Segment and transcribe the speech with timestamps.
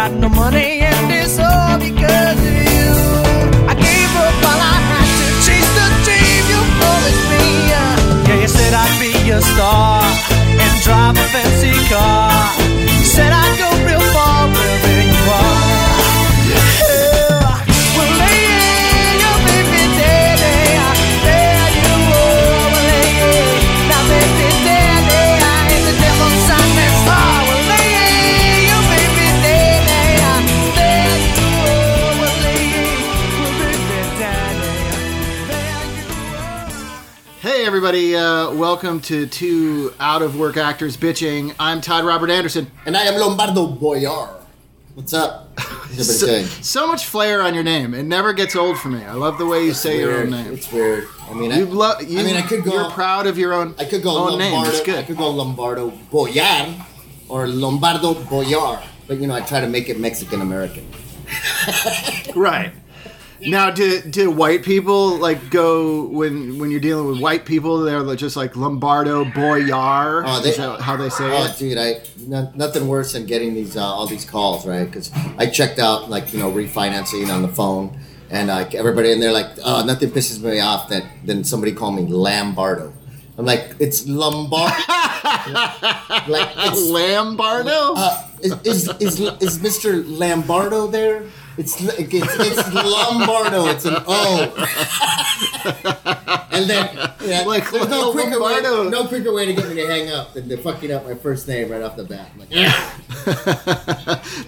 [0.00, 2.90] got no money and it's all because of you.
[3.72, 7.44] I gave up all I had to chase the dream you promised me.
[7.72, 9.89] Yeah, you said I'd be a star
[38.20, 41.54] uh, welcome to two out of work actors bitching.
[41.58, 42.70] I'm Todd Robert Anderson.
[42.84, 44.28] And I am Lombardo Boyar.
[44.94, 45.58] What's up?
[45.90, 47.94] So, so much flair on your name.
[47.94, 49.02] It never gets old for me.
[49.04, 50.52] I love the way you say your own name.
[50.52, 51.08] It's weird.
[51.28, 52.72] I mean, I, You lo- you, I mean, I could go.
[52.72, 54.52] You're proud of your own, I could go own name.
[54.52, 54.78] Lombardo.
[54.78, 56.86] It's I could go Lombardo Boyar
[57.28, 60.86] or Lombardo Boyar, but you know, I try to make it Mexican American.
[62.34, 62.72] Right.
[63.46, 67.80] Now, do, do white people like go when when you're dealing with white people?
[67.82, 70.22] They're just like Lombardo Boyar.
[70.26, 71.56] Oh, they- Is that how they say Oh, it?
[71.58, 74.84] dude, I no, nothing worse than getting these uh, all these calls, right?
[74.84, 77.98] Because I checked out like you know refinancing on the phone,
[78.30, 81.94] and like everybody in there like, oh, nothing pisses me off that then somebody called
[81.96, 82.92] me Lombardo.
[83.38, 84.74] I'm like, it's Lombardo.
[86.28, 87.94] like it's Lambardo.
[87.96, 90.04] Uh, is, is, is, is Mr.
[90.06, 91.24] Lombardo there?
[91.60, 93.66] It's, it's, it's Lombardo.
[93.66, 94.52] It's an O.
[96.52, 99.86] and then, yeah, Like there's no quicker, way, no quicker way to get me to
[99.86, 102.30] hang up than to fucking up my first name right off the bat.
[102.32, 102.48] I'm like,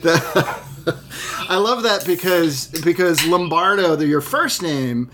[0.00, 0.68] The- ah.
[1.48, 5.10] I love that because because Lombardo, the, your first name,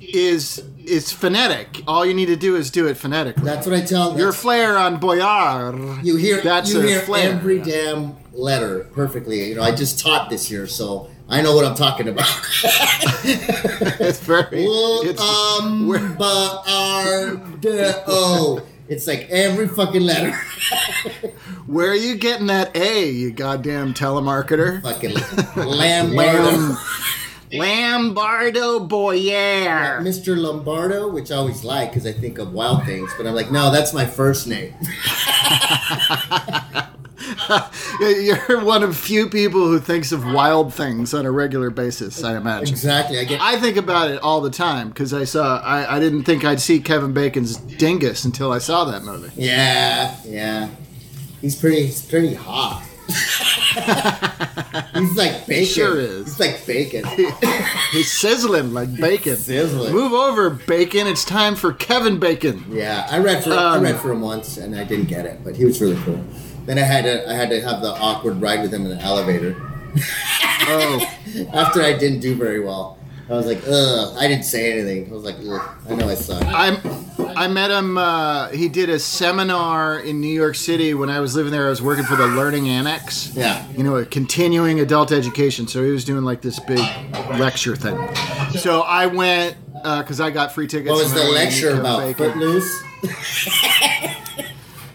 [0.00, 1.82] is is phonetic.
[1.86, 3.42] All you need to do is do it phonetically.
[3.44, 6.04] that's what I tell your flair on Boyar.
[6.04, 7.32] You hear, that's you a hear flair.
[7.32, 9.48] every damn letter perfectly.
[9.48, 12.28] You know, I just taught this year, so I know what I'm talking about.
[13.24, 14.46] it's very.
[14.52, 15.88] It's, um,
[18.06, 20.32] oh, it's like every fucking letter.
[21.66, 23.10] where are you getting that A?
[23.10, 24.82] You goddamn telemarketer.
[24.82, 26.14] fucking Lambardo.
[26.14, 26.76] Lam,
[28.14, 30.00] Lambardo Boyar.
[30.00, 30.36] Mr.
[30.36, 33.70] Lombardo, which I always like because I think of wild things, but I'm like, no,
[33.70, 34.74] that's my first name.
[38.00, 42.22] You're one of few people who thinks of wild things on a regular basis.
[42.24, 42.68] I imagine.
[42.68, 43.18] Exactly.
[43.18, 43.40] I get.
[43.40, 45.58] I think about it all the time because I saw.
[45.58, 49.30] I, I didn't think I'd see Kevin Bacon's Dingus until I saw that movie.
[49.36, 50.68] yeah, yeah.
[51.40, 51.86] He's pretty.
[51.86, 52.82] He's pretty hot.
[54.94, 55.66] he's like bacon.
[55.66, 56.24] sure is.
[56.26, 57.04] He's like bacon.
[57.92, 59.36] He's sizzling like bacon.
[59.36, 59.92] Sizzling.
[59.92, 61.06] Move over, Bacon.
[61.06, 62.64] It's time for Kevin Bacon.
[62.70, 65.44] Yeah, I read for I Um, read for him once and I didn't get it,
[65.44, 66.22] but he was really cool.
[66.66, 69.02] Then I had to I had to have the awkward ride with him in the
[69.02, 69.54] elevator
[70.66, 71.00] Oh,
[71.52, 72.98] after I didn't do very well.
[73.28, 74.16] I was like, ugh.
[74.18, 75.08] I didn't say anything.
[75.10, 75.76] I was like, ugh.
[75.88, 76.42] I know I suck.
[76.46, 76.76] I'm,
[77.36, 77.96] I met him.
[77.96, 81.66] Uh, he did a seminar in New York City when I was living there.
[81.66, 83.34] I was working for the Learning Annex.
[83.34, 83.66] Yeah.
[83.72, 85.66] you know, a continuing adult education.
[85.68, 86.78] So he was doing like this big
[87.38, 87.96] lecture thing.
[88.58, 90.90] So I went because I got free tickets.
[90.90, 92.00] What was the I went to lecture about?
[92.00, 92.32] Bacon.
[92.32, 92.82] Footloose?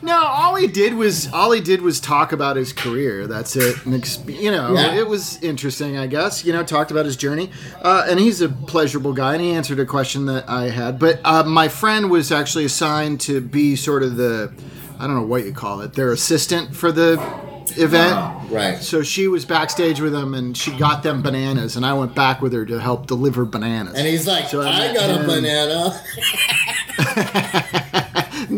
[0.02, 3.28] No, all he did was all he did was talk about his career.
[3.28, 3.86] That's it.
[3.86, 4.96] And ex- you know, Yeah.
[4.96, 6.46] it was interesting, I guess.
[6.46, 7.50] You know, talked about his journey,
[7.82, 11.00] uh, and he's a pleasurable guy, and he answered a question that I had.
[11.00, 14.52] But uh, my friend was actually assigned to be sort of the,
[15.00, 17.14] I don't know what you call it, their assistant for the
[17.78, 18.50] event.
[18.52, 18.78] Right.
[18.82, 22.42] So she was backstage with him, and she got them bananas, and I went back
[22.42, 23.94] with her to help deliver bananas.
[23.96, 26.02] And he's like, So I I got a banana.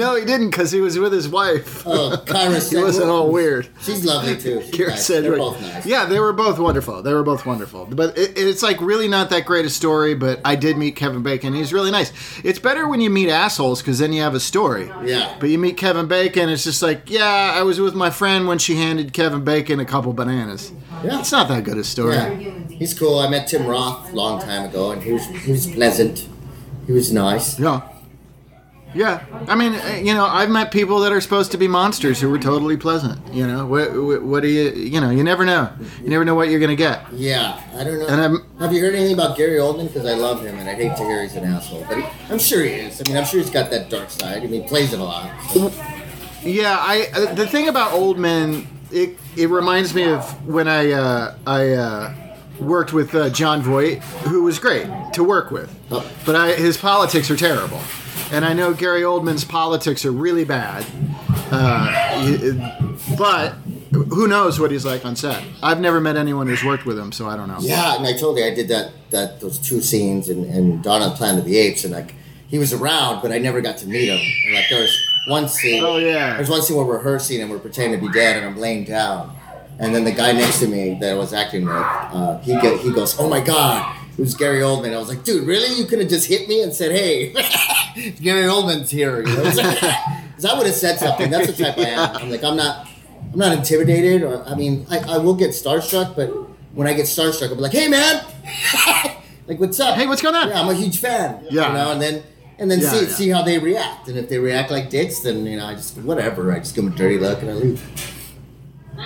[0.02, 1.86] no, he didn't, because he was with his wife.
[1.86, 3.70] Oh, Kyra he wasn't all weird.
[3.82, 4.62] She's lovely too.
[4.62, 5.06] She's Kyra nice.
[5.06, 5.32] Sedgwick.
[5.32, 5.86] They're both nice.
[5.86, 7.02] Yeah, they were both wonderful.
[7.02, 7.86] They were both wonderful.
[7.86, 10.16] But it, it's like really not that great a story.
[10.16, 11.54] But I did meet Kevin Bacon.
[11.54, 12.12] He's really nice.
[12.44, 14.88] It's better when you meet assholes because then you have a story.
[15.04, 15.36] Yeah.
[15.40, 18.58] But you meet Kevin Bacon, it's just like, yeah, I was with my friend when
[18.58, 20.72] she handed Kevin Bacon a couple bananas.
[21.04, 21.20] Yeah.
[21.20, 22.16] It's not that good a story.
[22.16, 22.34] Yeah.
[22.70, 23.20] He's cool.
[23.20, 26.28] I met Tim Roth a long time ago, and he was he was pleasant.
[26.88, 27.60] He was nice.
[27.60, 27.88] Yeah.
[28.94, 32.20] Yeah, I mean, uh, you know, I've met people that are supposed to be monsters
[32.20, 33.20] who were totally pleasant.
[33.34, 35.70] You know, what, what, what do you, you know, you never know.
[36.04, 37.02] You never know what you're gonna get.
[37.14, 38.08] Yeah, I don't know.
[38.08, 39.88] And I'm- Have you heard anything about Gary Oldman?
[39.88, 42.38] Because I love him, and I hate to hear he's an asshole, but he, I'm
[42.40, 43.00] sure he is.
[43.02, 44.44] I mean, I'm sure he's got that dark side.
[44.44, 45.32] I mean, he plays it a lot.
[46.44, 51.36] Yeah, I uh, the thing about Oldman, it it reminds me of when I uh,
[51.48, 52.14] I uh,
[52.60, 56.06] worked with uh, Jon Voight, who was great to work with, Oh.
[56.26, 57.80] but I, his politics are terrible,
[58.32, 60.86] and I know Gary Oldman's politics are really bad.
[61.52, 62.18] Uh,
[63.18, 63.54] but
[63.92, 65.44] who knows what he's like on set?
[65.62, 67.58] I've never met anyone who's worked with him, so I don't know.
[67.60, 71.02] Yeah, and I told you I did that that those two scenes and and Dawn
[71.02, 72.16] of the Planet of the Apes, and like
[72.48, 74.20] he was around, but I never got to meet him.
[74.46, 75.84] And like there was one scene.
[75.84, 76.36] Oh, yeah.
[76.36, 78.84] There's one scene where we're rehearsing and we're pretending to be dead, and I'm laying
[78.86, 79.36] down,
[79.80, 82.80] and then the guy next to me that I was acting with, uh, he get,
[82.82, 84.94] he goes, "Oh my god." It was Gary Oldman.
[84.94, 85.74] I was like, dude, really?
[85.80, 87.32] You could have just hit me and said, "Hey,
[88.22, 89.44] Gary Oldman's here." You know?
[89.44, 89.58] Because
[90.46, 91.32] I would have said something.
[91.32, 92.16] That's the type I am.
[92.18, 92.88] I'm like, I'm not,
[93.32, 96.28] I'm not intimidated, or I mean, I, I will get starstruck, but
[96.76, 98.24] when I get starstruck, I'll be like, "Hey, man,
[99.48, 99.96] like, what's up?
[99.96, 100.50] Hey, what's going on?
[100.50, 101.46] Yeah, I'm a huge fan.
[101.50, 101.70] Yeah.
[101.70, 102.24] you know, and then
[102.60, 103.08] and then Yeah, see yeah.
[103.08, 105.98] see how they react, and if they react like dicks, then you know, I just
[105.98, 106.52] whatever.
[106.52, 107.82] I just give them a dirty look and I leave.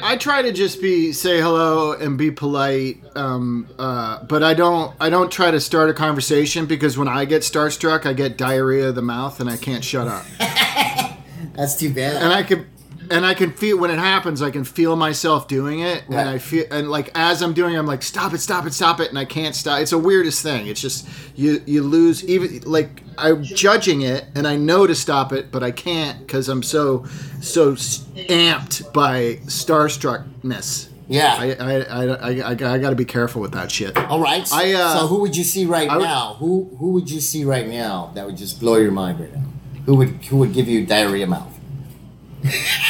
[0.04, 4.96] I try to just be say hello and be polite, um, uh, but I don't.
[5.00, 8.90] I don't try to start a conversation because when I get starstruck, I get diarrhea
[8.90, 10.26] of the mouth and I can't shut up.
[11.54, 12.22] That's too bad.
[12.22, 12.68] and I can
[13.10, 14.42] and I can feel when it happens.
[14.42, 16.20] I can feel myself doing it, Right.
[16.20, 18.74] and I feel and like as I'm doing, it, I'm like, stop it, stop it,
[18.74, 19.80] stop it, and I can't stop.
[19.82, 20.68] It's the weirdest thing.
[20.68, 25.32] It's just you you lose even like I'm judging it, and I know to stop
[25.34, 27.06] it, but I can't because I'm so
[27.42, 30.90] so amped by starstruckness.
[31.08, 31.36] yeah.
[31.40, 33.96] I I, I, I, I, got to be careful with that shit.
[33.98, 34.48] All right.
[34.48, 36.36] So, I, uh, so who would you see right I now?
[36.40, 39.44] Who who would you see right now that would just blow your mind right now?
[39.86, 41.55] Who would who would give you diarrhea mouth?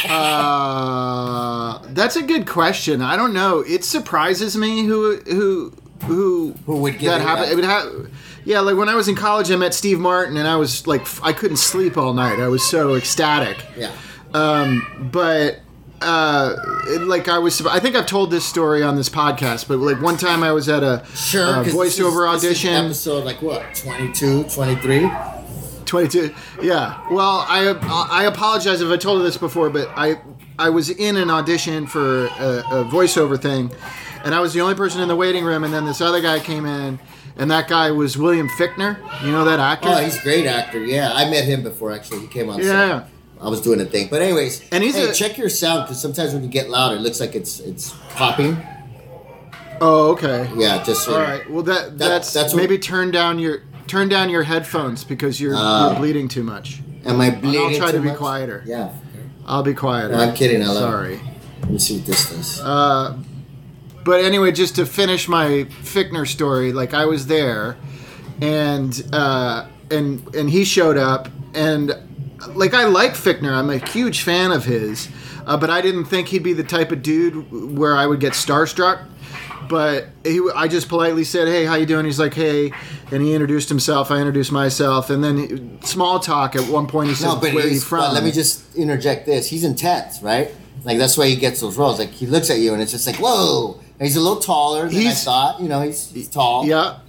[0.09, 3.01] Uh, that's a good question.
[3.01, 3.59] I don't know.
[3.61, 5.73] It surprises me who who
[6.05, 7.51] who Who would give that you happened.
[7.51, 8.11] It would have.
[8.43, 11.01] Yeah, like when I was in college, I met Steve Martin, and I was like,
[11.23, 12.39] I couldn't sleep all night.
[12.39, 13.57] I was so ecstatic.
[13.75, 13.91] Yeah.
[14.35, 15.61] Um, but
[16.01, 16.55] uh,
[16.87, 19.67] it, like I was, I think I've told this story on this podcast.
[19.67, 21.43] But like one time, I was at a, Sure.
[21.47, 22.73] a 'cause this is- voiceover is audition.
[22.85, 23.63] episode like what?
[23.73, 25.09] 22, 23?
[25.85, 27.67] 22 yeah well i
[28.11, 30.19] i apologize if i told you this before but i
[30.59, 33.71] i was in an audition for a, a voiceover thing
[34.23, 36.39] and i was the only person in the waiting room and then this other guy
[36.39, 36.99] came in
[37.37, 40.83] and that guy was william fichtner you know that actor Oh, he's a great actor.
[40.83, 42.21] Yeah, I met him before actually.
[42.21, 42.61] He came on.
[42.61, 42.65] set.
[42.65, 43.07] Yeah.
[43.41, 44.67] I was doing a thing, but anyways.
[44.71, 47.19] And he's hey, a- check your sound because sometimes when you get loud, it looks
[47.19, 48.57] like it's it's popping.
[49.81, 53.37] oh okay Yeah, just so all right well that, that's that's what- maybe turn down
[53.39, 55.89] your turn down your headphones because you're, Oh.
[55.91, 57.77] you're bleeding too much Am I bleeding?
[57.77, 58.17] try too to be much?
[58.17, 58.63] quieter.
[58.65, 58.89] Yeah.
[59.45, 60.13] i'll be quieter.
[60.15, 61.19] No, I'm kidding, I love sorry
[61.61, 62.61] Let me see what this does.
[62.61, 63.17] Uh,
[64.03, 67.75] but anyway, just to finish my Fichtner story, like I was there,
[68.41, 71.95] and uh, and and he showed up, and
[72.49, 75.09] like I like Fichtner, I'm a huge fan of his,
[75.47, 78.33] uh, but I didn't think he'd be the type of dude where I would get
[78.33, 79.05] starstruck.
[79.67, 82.71] But he, I just politely said, "Hey, how you doing?" He's like, "Hey,"
[83.11, 84.11] and he introduced himself.
[84.11, 86.55] I introduced myself, and then he, small talk.
[86.55, 88.31] At one point, he said, no, but "Where are you he's, from?" but let me
[88.31, 89.47] just interject this.
[89.47, 90.51] He's intense, right?
[90.85, 91.99] Like that's why he gets those roles.
[91.99, 93.79] Like he looks at you and it's just like, whoa.
[93.97, 95.59] And he's a little taller than I thought.
[95.59, 96.65] You know, he's, he's tall.
[96.65, 96.99] Yeah.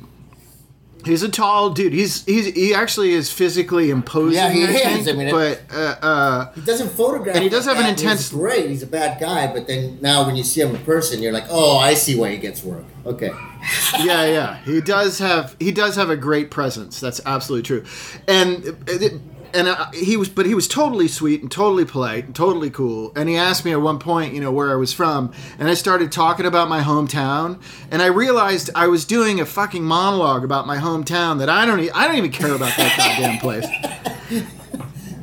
[1.07, 1.93] He's a tall dude.
[1.93, 4.35] He's he's he actually is physically imposing.
[4.35, 5.05] Yeah, he I is.
[5.05, 7.37] think, I mean, but uh, uh, He doesn't photograph.
[7.37, 8.69] And he does like have an that, and intense- He's great.
[8.69, 11.47] He's a bad guy, but then now when you see him in person, you're like,
[11.49, 12.85] oh, I see why he gets work.
[13.07, 13.31] Okay.
[14.01, 17.01] yeah, yeah, he does have he does have a great presence.
[17.01, 17.85] That's absolutely true,
[18.29, 19.21] and it,
[19.55, 23.13] and uh, he was, but he was totally sweet and totally polite and totally cool.
[23.17, 25.75] And he asked me at one point, you know, where I was from, and I
[25.75, 30.67] started talking about my hometown, and I realized I was doing a fucking monologue about
[30.67, 33.67] my hometown that I don't e- I don't even care about that goddamn place.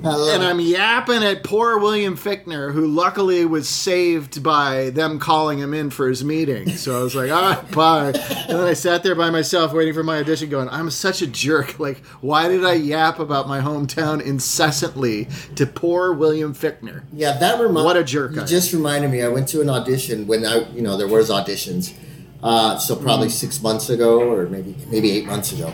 [0.03, 0.43] And.
[0.43, 5.89] I'm yapping at poor William Fichtner, who luckily was saved by them calling him in
[5.89, 6.69] for his meeting.
[6.71, 8.07] So I was like, ah, bye.
[8.07, 11.27] And then I sat there by myself waiting for my audition, going, I'm such a
[11.27, 11.79] jerk.
[11.79, 17.03] Like, why did I yap about my hometown incessantly to poor William Fichtner?
[17.13, 17.85] Yeah, that reminds.
[17.85, 19.21] What a jerk You just reminded me.
[19.21, 21.93] I went to an audition when I, you know, there was auditions.
[22.41, 23.31] Uh, so probably Mm.
[23.31, 25.73] six months ago, or maybe maybe eight months ago.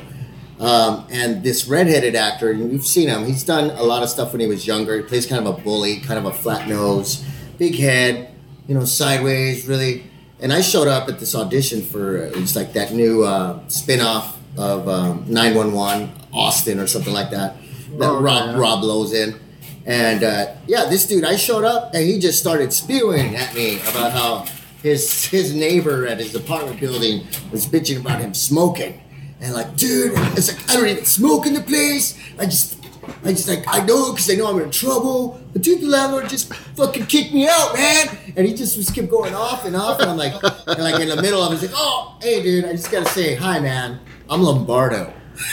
[0.60, 3.26] Um, and this redheaded actor, you've seen him.
[3.26, 4.98] He's done a lot of stuff when he was younger.
[4.98, 7.24] He plays kind of a bully, kind of a flat nose,
[7.58, 8.34] big head,
[8.68, 10.04] you know, sideways, really.
[10.42, 14.38] And I showed up at this audition for uh, it's like that new uh, spin-off
[14.58, 17.56] of um, 911 Austin or something like that.
[17.98, 18.58] That Oh, Rob.
[18.58, 19.40] Rob Lowe's in.
[19.86, 23.80] And uh, yeah, this dude, I showed up and he just started spewing at me
[23.82, 24.46] about how
[24.84, 29.02] his his neighbor at his apartment building was bitching about him smoking.
[29.42, 32.18] And like, dude, it's like I don't even smoke in the place.
[32.38, 32.78] I just,
[33.24, 35.40] I just like I know because I know I'm in trouble.
[35.54, 38.18] But dude, the landlord just fucking kicked me out, man.
[38.36, 40.00] And he just was kept going off and off.
[40.02, 40.34] And I'm like,
[40.68, 43.36] and like in the middle of it, like, oh, hey, dude, I just gotta say,
[43.36, 44.00] hi, man.
[44.30, 45.14] I'm Lombardo.
[45.36, 45.44] he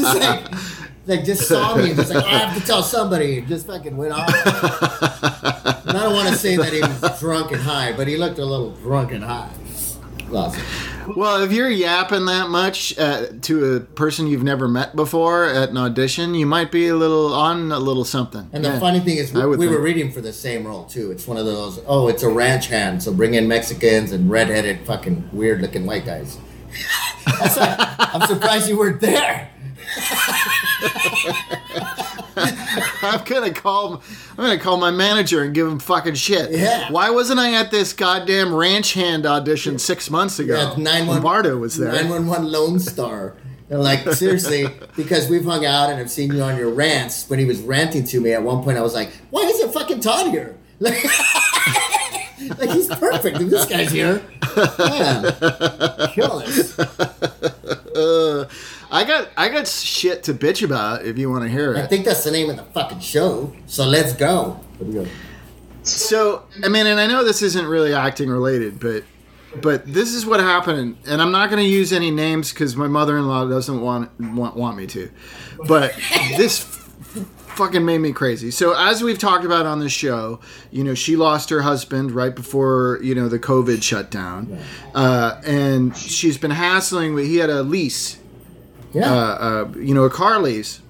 [0.00, 0.44] just like,
[1.06, 3.38] like just saw me and just like, I have to tell somebody.
[3.38, 4.28] And just fucking went off.
[4.28, 8.38] And I don't want to say that he was drunk and high, but he looked
[8.38, 9.50] a little drunk and high.
[10.32, 10.62] Awesome.
[11.16, 15.70] Well, if you're yapping that much uh, to a person you've never met before at
[15.70, 18.48] an audition, you might be a little on a little something.
[18.52, 21.10] And the funny thing is, we, we were reading for the same role too.
[21.10, 21.80] It's one of those.
[21.86, 26.38] Oh, it's a ranch hand, so bring in Mexicans and redheaded, fucking weird-looking white guys.
[27.26, 29.50] I'm surprised you weren't there.
[33.02, 34.02] I'm gonna call.
[34.30, 36.50] I'm gonna call my manager and give him fucking shit.
[36.50, 36.90] Yeah.
[36.90, 40.74] Why wasn't I at this goddamn ranch hand audition six months ago?
[40.76, 41.16] Yeah, nine one.
[41.16, 41.92] Lombardo was there.
[41.92, 43.34] Nine one one Lone Star.
[43.68, 47.28] And like seriously, because we've hung out and I've seen you on your rants.
[47.28, 50.00] When he was ranting to me at one point, I was like, "Why isn't fucking
[50.00, 51.02] Todd here?" Like,
[52.50, 53.40] like he's perfect.
[53.40, 54.22] If this guy's here,
[54.78, 55.34] man,
[56.12, 56.78] kill us.
[58.90, 61.78] I got I got shit to bitch about if you want to hear it.
[61.78, 63.52] I think that's the name of the fucking show.
[63.66, 64.60] So let's go.
[64.78, 65.06] What do go?
[65.82, 69.04] So I mean, and I know this isn't really acting related, but
[69.60, 72.88] but this is what happened, and I'm not going to use any names because my
[72.88, 75.10] mother-in-law doesn't want want want me to.
[75.66, 75.94] But
[76.36, 76.75] this f-
[77.56, 78.50] fucking made me crazy.
[78.50, 82.34] So as we've talked about on the show, you know, she lost her husband right
[82.34, 84.58] before you know the COVID shutdown,
[84.94, 87.16] uh, and she's been hassling.
[87.18, 88.18] He had a lease
[88.92, 89.12] Yeah.
[89.12, 90.80] uh, uh, you know, a car lease.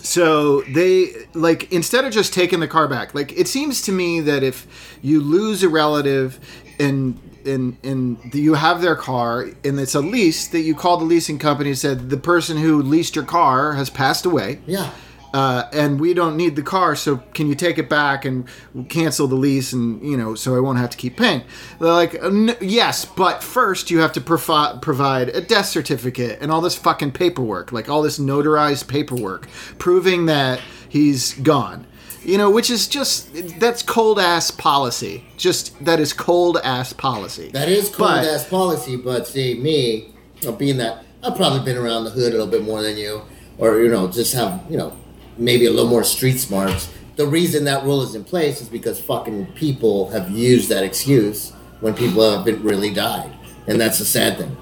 [0.00, 4.20] So they like instead of just taking the car back, like it seems to me
[4.20, 4.66] that if
[5.00, 6.40] you lose a relative
[6.80, 11.04] and and and you have their car and it's a lease, that you call the
[11.04, 14.90] leasing company and said the person who leased your car has passed away yeah.
[15.34, 18.46] Uh, and we don't need the car, so can you take it back and
[18.88, 21.42] cancel the lease, and you know, so I won't have to keep paying?
[21.80, 26.38] They're like, "Uh, n- yes, but first you have to provi- provide a death certificate
[26.40, 29.48] and all this fucking paperwork, like all this notarized paperwork
[29.78, 31.86] proving that he's gone.
[32.24, 35.24] You know, which is just that's cold ass policy.
[35.36, 37.50] Just that is cold ass policy.
[37.52, 40.12] That is cold But- ass policy, but see, me,
[40.58, 43.22] being that I've probably been around the hood a little bit more than you,
[43.58, 44.92] or, you know, just have, you know,
[45.36, 46.88] maybe a little more street smarts.
[47.16, 51.50] The reason that rule is in place is because fucking people have used that excuse
[51.80, 53.30] when people have been really died.
[53.66, 54.56] And that's a sad thing.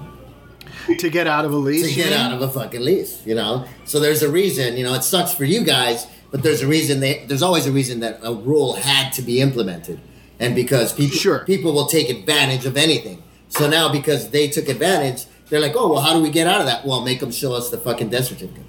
[0.97, 1.87] to get out of a lease.
[1.87, 3.65] To get out of a fucking lease, you know?
[3.85, 6.99] So there's a reason, you know, it sucks for you guys, but there's a reason
[6.99, 9.99] they, there's always a reason that a rule had to be implemented.
[10.39, 11.45] And because people Sure.
[11.45, 13.21] people will take advantage of anything.
[13.49, 16.61] So now because they took advantage, they're like, "Oh, well, how do we get out
[16.61, 18.63] of that?" Well, make them show us the fucking death certificate.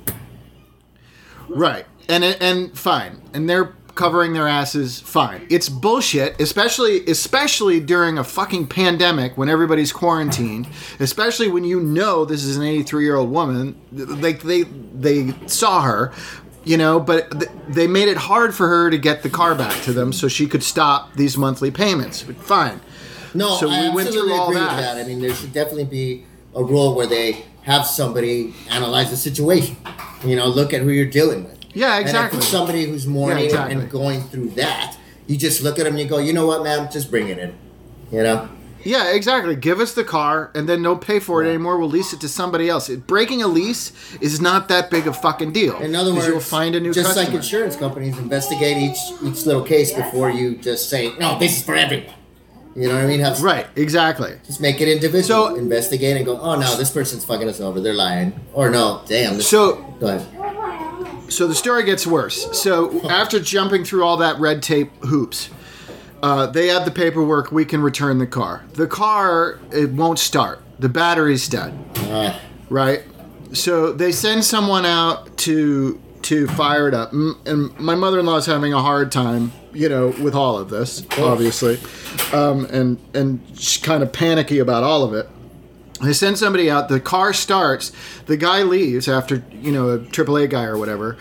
[1.48, 1.86] Right.
[2.08, 3.20] And and fine.
[3.34, 5.46] And they're covering their asses fine.
[5.50, 10.66] It's bullshit, especially especially during a fucking pandemic when everybody's quarantined,
[10.98, 13.76] especially when you know this is an 83-year-old woman.
[13.92, 16.12] Like they they saw her,
[16.64, 19.82] you know, but th- they made it hard for her to get the car back
[19.82, 22.22] to them so she could stop these monthly payments.
[22.22, 22.80] But fine.
[23.34, 24.76] No, So I we went through all that.
[24.78, 24.96] that.
[24.98, 29.76] I mean, there should definitely be a rule where they have somebody analyze the situation.
[30.24, 31.58] You know, look at who you're dealing with.
[31.74, 32.38] Yeah, And if exactly.
[32.38, 33.74] it's somebody who's mourning Yeah, exactly.
[33.76, 36.62] and going through that, you just look at them and you go, you know what,
[36.62, 37.54] ma'am, just bring it in.
[38.10, 38.48] You know?
[38.84, 39.54] Yeah, exactly.
[39.54, 41.78] Give us the car and then don't pay for it anymore.
[41.78, 42.88] We'll lease it to somebody else.
[42.88, 45.78] Breaking a lease is not that big a fucking deal.
[45.78, 47.26] In other words, you'll find a new just customer.
[47.26, 51.64] like insurance companies investigate each each little case before you just say, no, this is
[51.64, 52.12] for everyone.
[52.74, 53.20] You know what I mean?
[53.20, 54.32] Have, right, exactly.
[54.46, 55.50] Just make it individual.
[55.50, 57.80] So- investigate and go, oh no, this person's fucking us over.
[57.80, 58.32] They're lying.
[58.52, 59.36] Or no, damn.
[59.36, 60.26] This, So go ahead.
[61.32, 62.60] So the story gets worse.
[62.60, 65.50] So after jumping through all that red tape hoops,
[66.22, 67.50] uh, they have the paperwork.
[67.50, 68.64] We can return the car.
[68.74, 70.62] The car it won't start.
[70.78, 71.72] The battery's dead.
[71.96, 73.02] Uh, Right.
[73.52, 78.72] So they send someone out to to fire it up, and my mother-in-law is having
[78.72, 81.78] a hard time, you know, with all of this, obviously,
[82.32, 85.28] um, and and she's kind of panicky about all of it.
[86.02, 86.88] They send somebody out.
[86.88, 87.92] The car starts.
[88.26, 91.16] The guy leaves after you know a AAA guy or whatever,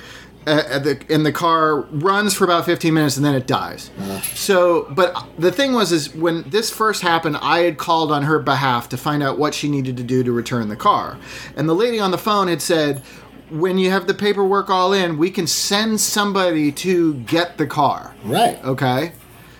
[0.47, 3.91] uh, uh, the, and the car runs for about 15 minutes and then it dies.
[4.33, 8.39] So, but the thing was, is when this first happened, I had called on her
[8.39, 11.17] behalf to find out what she needed to do to return the car,
[11.55, 13.01] and the lady on the phone had said.
[13.49, 18.15] When you have the paperwork all in, we can send somebody to get the car.
[18.23, 18.57] right.
[18.63, 19.11] Okay.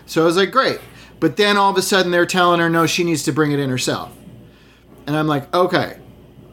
[0.05, 0.79] So I was like, great.
[1.19, 3.59] But then all of a sudden they're telling her, no, she needs to bring it
[3.59, 4.15] in herself.
[5.07, 5.97] And I'm like, okay.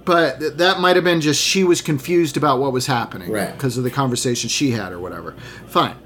[0.04, 3.52] But th- that might have been just she was confused about what was happening Right.
[3.52, 5.32] because of the conversation she had or whatever.
[5.66, 5.96] Fine.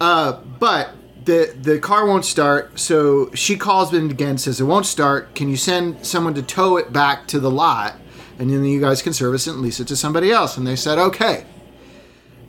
[0.00, 0.90] Uh, but
[1.24, 5.34] the the car won't start, so she calls in again, says it won't start.
[5.34, 7.94] Can you send someone to tow it back to the lot,
[8.38, 10.56] and then you guys can service it and lease it to somebody else?
[10.56, 11.44] And they said okay.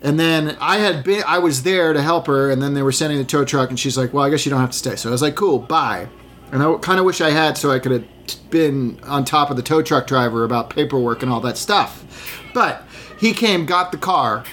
[0.01, 2.91] And then I had been, I was there to help her, and then they were
[2.93, 4.95] sending the tow truck, and she's like, "Well, I guess you don't have to stay."
[4.95, 6.07] So I was like, "Cool, bye."
[6.51, 9.55] And I kind of wish I had, so I could have been on top of
[9.55, 12.41] the tow truck driver about paperwork and all that stuff.
[12.53, 12.83] But
[13.19, 14.43] he came, got the car.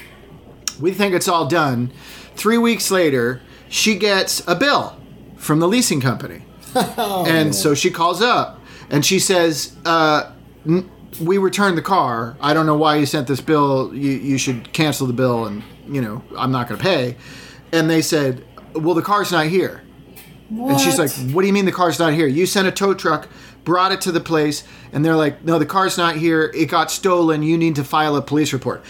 [0.80, 1.92] We think it's all done.
[2.34, 4.96] Three weeks later, she gets a bill
[5.36, 8.60] from the leasing company, and so she calls up
[8.90, 10.30] and she says, uh,
[10.66, 12.36] n- "We returned the car.
[12.40, 13.94] I don't know why you sent this bill.
[13.94, 17.16] You you should cancel the bill, and you know I'm not going to pay."
[17.72, 19.82] And they said, "Well, the car's not here."
[20.50, 22.26] And she's like, "What do you mean the car's not here?
[22.26, 23.28] You sent a tow truck,
[23.64, 24.62] brought it to the place,
[24.92, 26.52] and they're like, "No, the car's not here.
[26.54, 27.42] It got stolen.
[27.42, 28.84] You need to file a police report."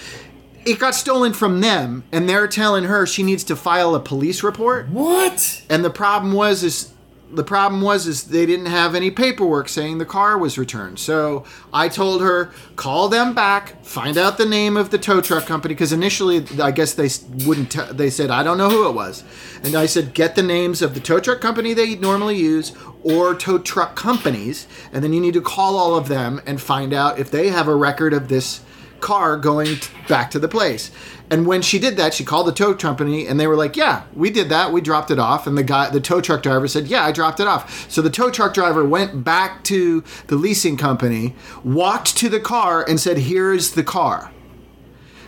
[0.64, 4.42] It got stolen from them, and they're telling her she needs to file a police
[4.42, 4.88] report.
[4.90, 5.62] What?
[5.70, 6.88] And the problem was is
[7.30, 10.98] the problem was is they didn't have any paperwork saying the car was returned.
[10.98, 15.46] So I told her call them back, find out the name of the tow truck
[15.46, 17.08] company because initially I guess they
[17.44, 17.72] wouldn't.
[17.72, 19.24] T- they said I don't know who it was,
[19.62, 23.34] and I said get the names of the tow truck company they normally use or
[23.34, 27.18] tow truck companies, and then you need to call all of them and find out
[27.18, 28.60] if they have a record of this
[29.00, 30.90] car going t- back to the place.
[31.30, 34.02] And when she did that, she called the tow company and they were like, "Yeah,
[34.14, 34.72] we did that.
[34.72, 37.40] We dropped it off." And the guy, the tow truck driver said, "Yeah, I dropped
[37.40, 42.28] it off." So the tow truck driver went back to the leasing company, walked to
[42.28, 44.30] the car and said, "Here's the car."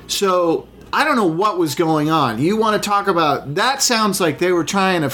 [0.07, 2.39] So I don't know what was going on.
[2.39, 3.83] You want to talk about that?
[3.83, 5.11] Sounds like they were trying to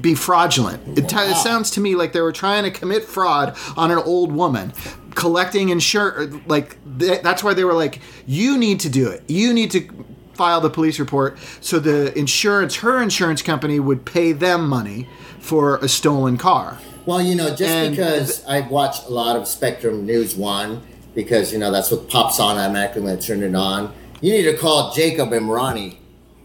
[0.00, 0.98] be fraudulent.
[0.98, 3.98] It, t- it sounds to me like they were trying to commit fraud on an
[3.98, 4.72] old woman,
[5.14, 6.36] collecting insurance.
[6.46, 9.22] Like th- that's why they were like, "You need to do it.
[9.28, 9.88] You need to."
[10.34, 15.06] File the police report so the insurance, her insurance company would pay them money
[15.38, 16.78] for a stolen car.
[17.04, 20.80] Well, you know, just And- because I watch a lot of Spectrum News One,
[21.14, 23.92] because you know that's what pops on automatically when I turn it on.
[24.22, 25.96] You need to call Jacob Emrani.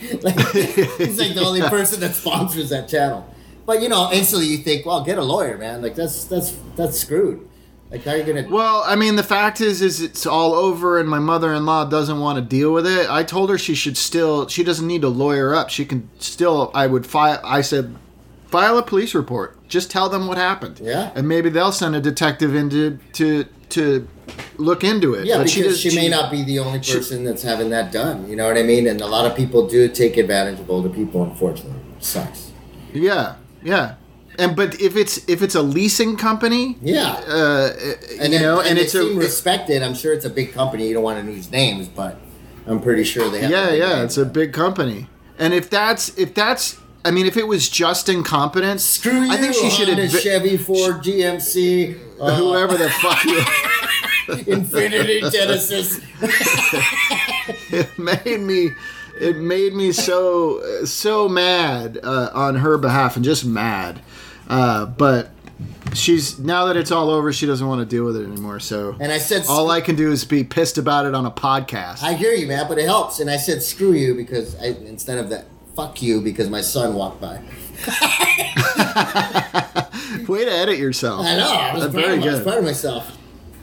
[0.22, 3.28] like, he's like the only person that sponsors that channel.
[3.66, 5.82] But you know, instantly you think, well, get a lawyer, man.
[5.82, 7.48] Like that's that's that's screwed.
[7.90, 8.48] Like how are you gonna?
[8.48, 12.36] Well, I mean, the fact is, is it's all over, and my mother-in-law doesn't want
[12.36, 13.08] to deal with it.
[13.08, 15.70] I told her she should still, she doesn't need to lawyer up.
[15.70, 16.70] She can still.
[16.74, 17.40] I would file.
[17.42, 17.96] I said,
[18.48, 19.56] file a police report.
[19.68, 20.80] Just tell them what happened.
[20.82, 21.10] Yeah.
[21.14, 24.08] And maybe they'll send a detective in to to, to
[24.56, 25.26] look into it.
[25.26, 28.28] Yeah, But because she, does- may not be the only person that's having that done.
[28.28, 28.86] You know what I mean?
[28.86, 31.22] And a lot of people do take advantage of older people.
[31.22, 32.52] Unfortunately, it sucks.
[32.92, 33.94] Yeah, yeah.
[34.38, 37.10] And but if it's if it's a leasing company, Yeah.
[37.26, 37.72] uh,
[38.20, 39.82] and you then, know, and, and, it's a respected.
[39.82, 40.86] I'm sure it's a big company.
[40.86, 42.16] You don't want to use names, but
[42.66, 43.50] I'm pretty sure they have.
[43.50, 44.02] yeah, yeah.
[44.04, 45.08] It's a big company.
[45.40, 49.36] And if that's if that's, I mean, if it was just incompetence, Screw you, I
[49.36, 53.40] think she should advi- Chevy, Ford, GMC, uh, whoever the fuck you.
[54.28, 56.00] Infiniti, Genesis.
[57.72, 58.70] it made me
[59.20, 64.00] it made me so so mad uh, on her behalf and just mad
[64.48, 65.30] uh, but
[65.94, 68.94] she's now that it's all over she doesn't want to deal with it anymore so
[69.00, 72.02] And I said, all i can do is be pissed about it on a podcast
[72.02, 73.20] I hear you, man, but it helps.
[73.20, 75.46] And I said, screw you because I, instead of that,
[75.78, 77.36] fuck you because my son walked by.
[80.28, 81.48] way to edit yourself I know.
[81.52, 83.18] I was, That's proud, very of, I was good proud of myself.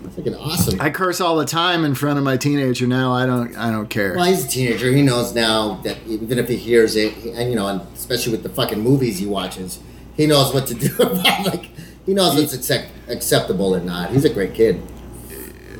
[0.05, 0.79] It's fucking awesome.
[0.79, 3.89] i curse all the time in front of my teenager now i don't i don't
[3.89, 4.91] care Well, he's a teenager.
[4.91, 8.31] He knows now that even if he hears it, he- and you know, and especially
[8.31, 9.79] with the fucking movies he watches,
[10.15, 11.45] he knows what to do about.
[11.47, 11.69] Like,
[12.05, 14.11] he knows what's accept- acceptable or not.
[14.11, 14.81] He's a great kid.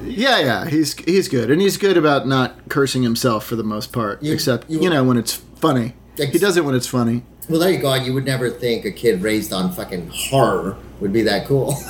[0.03, 3.93] yeah yeah he's he's good and he's good about not cursing himself for the most
[3.93, 5.33] part You- except you- you know when it's
[5.65, 7.93] funny Ex- he does it when it's funny Well, there you go.
[7.95, 11.75] You would never think a kid raised on fucking horror would be that cool.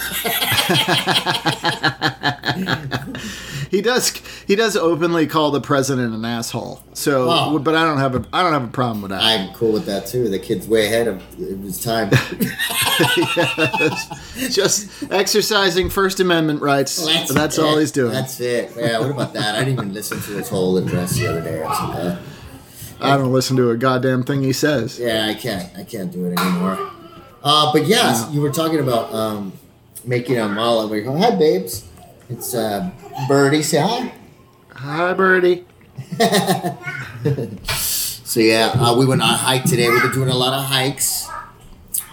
[3.71, 4.09] He does.
[4.47, 6.81] He does openly call the president an asshole.
[6.93, 7.57] So, Wow.
[7.57, 8.23] but I don't have a.
[8.31, 9.21] I don't have a problem with that.
[9.21, 10.29] I'm cool with that too.
[10.29, 12.09] The kid's way ahead of his time.
[14.49, 16.95] Just exercising First Amendment rights.
[17.33, 17.81] That's, all it.
[17.81, 18.13] he's doing.
[18.13, 18.71] That's it.
[18.77, 18.99] Yeah.
[18.99, 19.55] What about that?
[19.55, 22.17] I didn't even listen to his whole address the other day.
[23.05, 24.99] I don't listen to a goddamn thing he says.
[24.99, 25.69] Yeah, I can't.
[25.77, 26.77] I can't do it anymore.
[27.43, 29.53] Uh, but yes, you were talking about um,
[30.03, 30.87] making a mala.
[30.87, 31.87] We go, hi, babes.
[32.29, 32.89] It's uh,
[33.27, 33.61] Birdie.
[33.63, 34.13] Say hi.
[34.73, 35.65] Hi, Birdie.
[38.27, 39.87] So yeah, uh, we went on a hike today.
[39.89, 41.25] We've been doing a lot of hikes.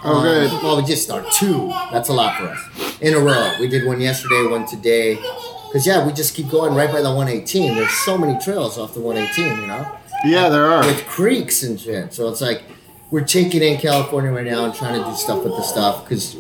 [0.05, 0.53] Oh, Uh, good.
[0.63, 1.67] Well, we just started two.
[1.91, 2.61] That's a lot for us
[3.01, 3.55] in a row.
[3.59, 5.17] We did one yesterday, one today.
[5.73, 7.75] Cause yeah, we just keep going right by the 118.
[7.75, 10.85] There's so many trails off the 118, you know, Yeah, there are.
[10.87, 12.13] with creeks and shit.
[12.15, 12.63] So it's like
[13.11, 16.09] we're taking in California right now and trying to do stuff with the stuff.
[16.09, 16.37] Cause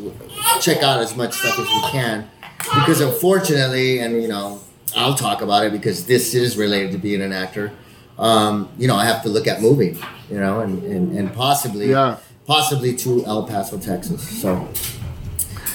[0.60, 2.28] check out as much stuff as we can.
[2.58, 4.60] Because unfortunately, and you know,
[4.96, 7.72] I'll talk about it because this is related to being an actor.
[8.18, 9.98] Um, you know, I have to look at moving,
[10.30, 12.18] you know, and, and, and possibly, Yeah.
[12.46, 14.22] possibly to El Paso, Texas.
[14.40, 14.68] So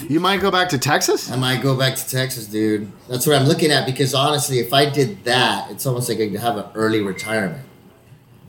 [0.07, 1.29] You might go back to Texas.
[1.31, 2.89] I might go back to Texas, dude.
[3.09, 6.29] That's what I'm looking at because honestly, if I did that, it's almost like I
[6.29, 7.66] could have an early retirement.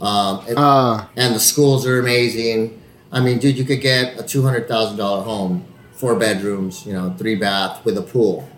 [0.01, 2.81] Um, and, Uh, and the schools are amazing.
[3.11, 6.93] I mean, dude, you could get a two hundred thousand dollar home, four bedrooms, you
[6.93, 8.49] know, three bath with a pool,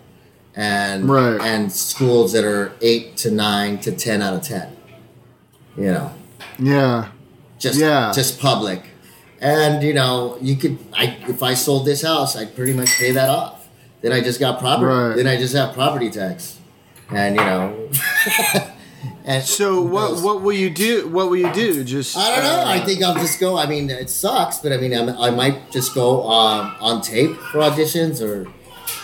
[0.55, 1.39] and Right.
[1.41, 4.75] and schools that are eight to nine to ten out of ten.
[5.77, 6.11] You know,
[6.59, 7.07] yeah.
[7.57, 8.11] just Yeah.
[8.13, 8.83] just public,
[9.39, 10.77] and you know, you could.
[10.93, 13.67] I if I sold this house, I'd pretty much pay that off.
[14.01, 14.85] Then I just got property.
[14.91, 15.15] Right.
[15.15, 16.57] Then I just have property tax,
[17.09, 17.73] and you know.
[19.25, 21.07] and So what what will you do?
[21.07, 21.83] What will you do?
[21.83, 22.61] Just I don't know.
[22.61, 23.57] uh, I think I'll just go.
[23.57, 27.35] I mean, it sucks, but I mean, I'm, I might just go um, on tape
[27.51, 28.47] for auditions, or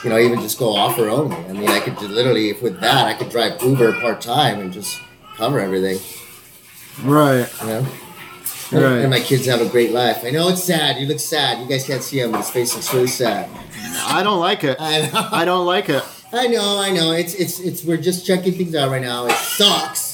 [0.03, 1.35] you know, even just go offer only.
[1.35, 4.71] I mean, I could literally, if with that, I could drive Uber part time and
[4.73, 4.99] just
[5.35, 5.99] cover everything.
[7.03, 7.49] right.
[7.61, 7.87] You know.
[8.69, 8.99] Right.
[8.99, 10.25] And my kids have a great life.
[10.25, 10.97] I know it's sad.
[10.97, 11.59] You look sad.
[11.61, 13.49] You guys can't see him, but his face looks really sad.
[14.03, 14.75] I don't like it.
[14.79, 15.09] I.
[15.31, 16.03] I don't like it.
[16.33, 17.13] I know, I know.
[17.13, 19.25] It's it's it's we're just checking things out right now.
[19.27, 20.06] It sucks,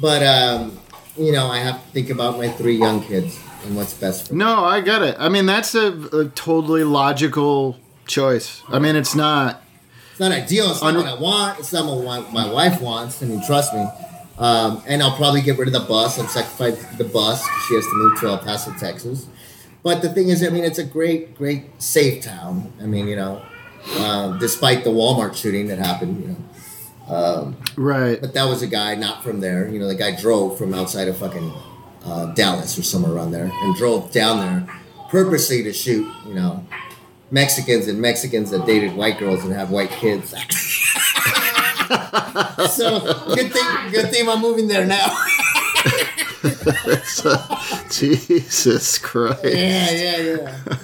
[0.00, 0.78] but um,
[1.16, 4.28] you know, I have to think about my three young kids and what's best for
[4.30, 4.38] them.
[4.38, 5.16] No, I get it.
[5.18, 8.62] I mean, that's a, a totally logical choice.
[8.68, 9.62] I mean, it's not.
[10.10, 10.70] It's not ideal.
[10.70, 11.58] It's not Under- what I want.
[11.58, 13.22] It's not what my, wife wants.
[13.22, 13.86] I mean, trust me.
[14.38, 17.46] Um, and I'll probably get rid of the bus and sacrifice the bus.
[17.68, 19.26] she has to move to El Paso, Texas.
[19.82, 22.72] But the thing is, I mean, it's a great, great, safe town.
[22.80, 23.42] I mean, you know,
[23.98, 26.36] uh, despite the Walmart shooting that happened, you know.
[27.08, 28.20] Um, Right.
[28.20, 29.68] But that was a guy not from there.
[29.68, 31.52] You know, the guy drove from outside of fucking
[32.04, 34.66] uh, Dallas or somewhere around there and drove down there
[35.10, 36.66] purposely to shoot, you know,
[37.30, 40.30] Mexicans and Mexicans that dated white girls and have white kids.
[42.70, 43.00] so
[43.34, 45.16] good thing, good thing I'm moving there now.
[47.90, 49.44] Jesus Christ.
[49.44, 50.76] yeah, yeah, yeah.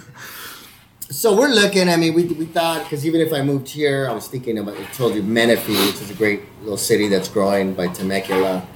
[1.13, 1.91] So we're looking.
[1.91, 4.79] I mean, we, we thought because even if I moved here, I was thinking about.
[4.79, 8.67] I told you Menifee, which is a great little city that's growing by Temecula,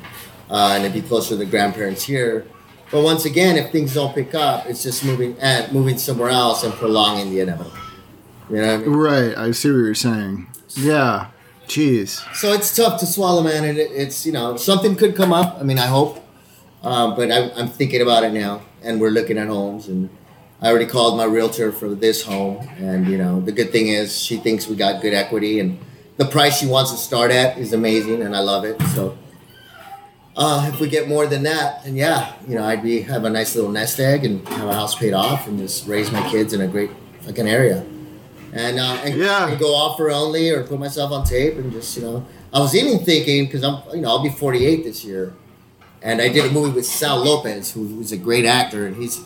[0.51, 2.47] uh, and it'd be closer to the grandparents here.
[2.91, 6.63] But once again, if things don't pick up, it's just moving and moving somewhere else
[6.63, 7.73] and prolonging the inevitable.
[8.51, 8.91] You know I mean?
[8.91, 9.39] Right.
[9.39, 10.47] I see what you're saying.
[10.75, 11.31] Yeah.
[11.69, 12.23] Jeez.
[12.35, 13.65] So it's tough to swallow, man.
[13.65, 15.57] And it, it's you know something could come up.
[15.59, 16.23] I mean, I hope,
[16.83, 20.11] um, but I, I'm thinking about it now, and we're looking at homes, and
[20.63, 24.19] I already called my realtor for this home, and you know the good thing is
[24.19, 25.79] she thinks we got good equity, and
[26.17, 28.81] the price she wants to start at is amazing, and I love it.
[28.95, 29.17] So.
[30.39, 33.31] Uh, if we get more than that, then yeah, you know, I'd be have a
[33.31, 36.53] nice little nest egg and have a house paid off and just raise my kids
[36.53, 36.91] in a great
[37.23, 37.83] fucking area,
[38.53, 39.49] and uh, and, Yeah.
[39.49, 42.75] and go offer only or put myself on tape and just you know, I was
[42.75, 45.33] even thinking because I'm you know I'll be 48 this year,
[46.03, 49.17] and I did a movie with Sal Lopez, who, who's a great actor, and he's,
[49.17, 49.25] he's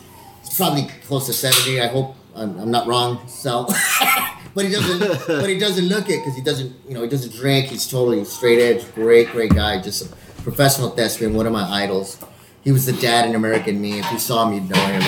[0.57, 1.81] probably close to 70.
[1.81, 3.65] I hope I'm, I'm not wrong, Sal.
[4.55, 5.27] but he doesn't.
[5.27, 6.73] but he doesn't look it because he doesn't.
[6.87, 7.67] You know, he doesn't drink.
[7.67, 8.93] He's totally straight edge.
[8.93, 9.81] Great, great guy.
[9.81, 11.33] Just a professional thespian.
[11.33, 12.17] One of my idols.
[12.63, 13.99] He was the dad in American Me.
[13.99, 15.03] If you saw him, you'd know him.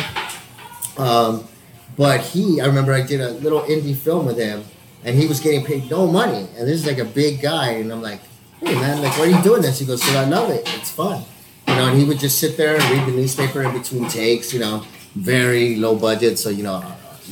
[0.98, 1.48] Um,
[1.96, 4.64] but he, I remember I did a little indie film with him,
[5.04, 6.48] and he was getting paid no money.
[6.58, 8.22] And this is like a big guy, and I'm like,
[8.60, 9.80] hey man, like, why are you doing this?
[9.80, 10.62] He goes, "Cause I love it.
[10.76, 11.24] It's fun."
[11.68, 14.54] You know, and he would just sit there and read the newspaper in between takes.
[14.54, 16.84] You know, very low budget, so you know,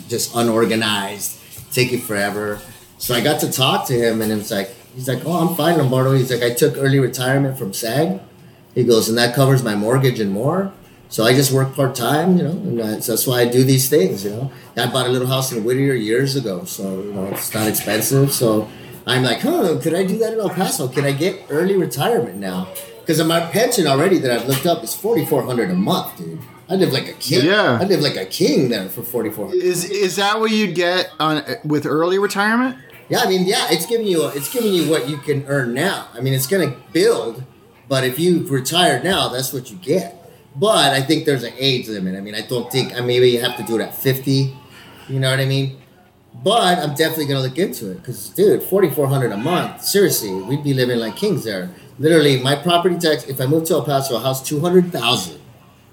[0.08, 1.40] just unorganized,
[1.74, 2.60] take it forever.
[2.98, 5.56] So I got to talk to him, and it was like, he's like, "Oh, I'm
[5.56, 8.20] fine, Lombardo." He's like, "I took early retirement from SAG."
[8.76, 10.72] He goes, and that covers my mortgage and more.
[11.10, 13.90] So I just work part time, you know, and that's, that's why I do these
[13.90, 14.52] things, you know.
[14.78, 18.32] I bought a little house in Whittier years ago, so you know it's not expensive.
[18.32, 18.70] So
[19.06, 20.88] I'm like, huh, could I do that in El Paso?
[20.88, 22.70] Can I get early retirement now?
[23.02, 26.40] Because my pension already that I've looked up is forty four hundred a month, dude.
[26.72, 27.46] I live like a king.
[27.46, 27.80] Yeah.
[27.82, 29.62] I live like a king there for forty four hundred.
[29.62, 32.78] Is is that what you'd get on with early retirement?
[33.10, 36.08] Yeah, I mean, yeah, it's giving you it's giving you what you can earn now.
[36.14, 37.44] I mean, it's going to build,
[37.90, 40.16] but if you've retired now, that's what you get.
[40.56, 42.16] But I think there's an age limit.
[42.16, 44.56] I mean, I don't think I maybe you have to do it at 50.
[45.10, 45.78] You know what I mean?
[46.42, 49.84] But I'm definitely gonna look into it because, dude, 4,400 a month.
[49.84, 51.70] Seriously, we'd be living like kings there.
[52.00, 53.26] Literally, my property tax.
[53.26, 55.41] If I move to El Paso, a house 200,000.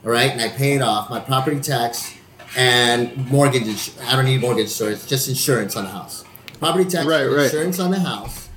[0.05, 1.11] All right, and I pay it off.
[1.11, 2.15] My property tax
[2.57, 3.63] and mortgage.
[3.67, 6.25] ins- I don't need mortgage, so it's just insurance on the house.
[6.61, 7.45] Property tax, Right, right.
[7.45, 8.49] insurance on the house,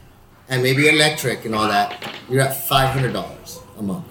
[0.50, 2.04] and maybe electric and all that.
[2.30, 4.06] You're at five hundred dollars a month.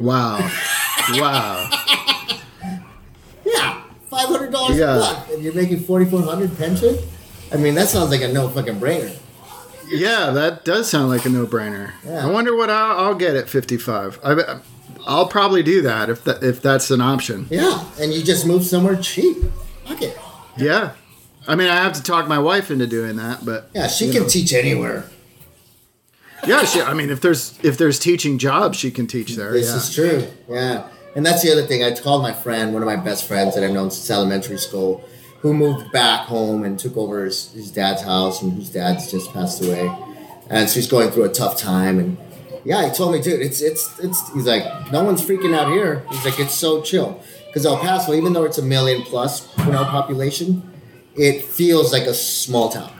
[0.00, 0.38] Wow.
[1.14, 1.70] wow.
[3.44, 4.96] Yeah, five hundred dollars Yeah.
[4.96, 6.96] a month, and you're making forty four hundred pension.
[7.52, 9.14] I mean, that sounds like a no fucking brainer.
[9.86, 11.92] Yeah, that does sound like a no-brainer.
[12.06, 12.26] Yeah.
[12.26, 14.18] I wonder what I'll, I'll get at 55.
[14.24, 14.58] I,
[15.06, 17.46] I'll probably do that if that if that's an option.
[17.50, 19.36] Yeah, and you just move somewhere cheap.
[19.84, 20.18] Fuck it.
[20.56, 20.92] Yeah.
[21.46, 24.22] I mean, I have to talk my wife into doing that, but Yeah, she can
[24.22, 24.28] know.
[24.28, 25.04] teach anywhere.
[26.46, 29.52] yeah, she, I mean, if there's if there's teaching jobs, she can teach there.
[29.52, 29.76] This yeah.
[29.76, 30.26] is true.
[30.48, 30.88] Yeah.
[31.14, 31.84] And that's the other thing.
[31.84, 35.04] I called my friend, one of my best friends that I've known since elementary school,
[35.40, 39.32] who moved back home and took over his, his dad's house and whose dad's just
[39.32, 39.94] passed away.
[40.50, 41.98] And she's going through a tough time.
[42.00, 42.16] And
[42.64, 46.04] yeah, he told me, dude, it's, it's, it's, he's like, no one's freaking out here.
[46.10, 47.22] He's like, it's so chill.
[47.46, 50.62] Because El Paso, even though it's a million plus, you know, population,
[51.16, 52.90] it feels like a small town.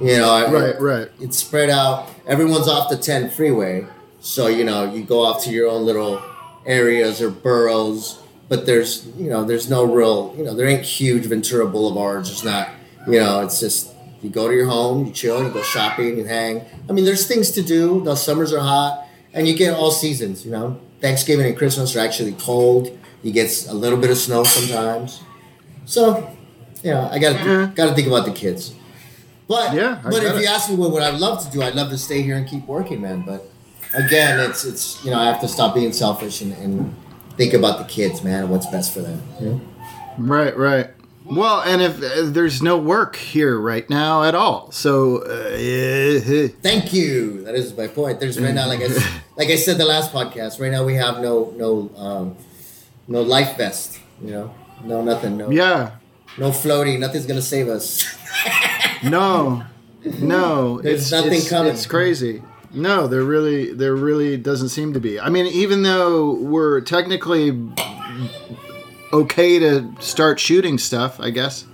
[0.00, 1.08] You know, Right, right.
[1.20, 2.08] it's spread out.
[2.26, 3.86] Everyone's off the 10 freeway.
[4.20, 6.22] So, you know, you go off to your own little
[6.66, 11.24] areas or boroughs, but there's, you know, there's no real, you know, there ain't huge
[11.26, 12.30] Ventura Boulevards.
[12.30, 12.68] It's not,
[13.06, 16.24] you know, it's just, you go to your home, you chill, you go shopping, you
[16.24, 16.62] hang.
[16.88, 18.02] I mean, there's things to do.
[18.04, 20.78] The summers are hot and you get all seasons, you know.
[21.00, 22.96] Thanksgiving and Christmas are actually cold.
[23.22, 25.20] You get a little bit of snow sometimes.
[25.86, 26.30] So,
[26.82, 27.70] you know, I got to Yeah.
[27.74, 28.74] got to think about the kids.
[29.48, 30.42] But Yeah, I but if it.
[30.42, 32.46] you ask me what would I love to do, I'd love to stay here and
[32.48, 33.22] keep working, man.
[33.26, 33.50] But
[33.94, 36.94] again, it's it's you know I have to stop being selfish and, and
[37.36, 39.20] think about the kids, man, and what's best for them.
[39.40, 39.60] you know?
[40.18, 40.90] Right, right.
[41.30, 46.48] Well, and if uh, there's no work here right now at all, so uh, eh,
[46.60, 47.44] Thank you.
[47.44, 48.18] That is my point.
[48.18, 48.88] There's right now, like I
[49.36, 50.60] like I said the last podcast.
[50.60, 52.36] Right now we have no no um,
[53.06, 54.00] no life vest.
[54.20, 55.36] You know, no nothing.
[55.36, 55.92] No yeah,
[56.36, 56.98] no floating.
[56.98, 58.04] Nothing's gonna save us.
[59.04, 59.62] no,
[60.04, 61.72] no, There's it's, nothing it's, coming.
[61.72, 62.42] It's crazy.
[62.72, 65.18] No, there really, there really doesn't seem to be.
[65.18, 67.50] I mean, even though we're technically
[69.12, 71.66] okay to start shooting stuff, I guess.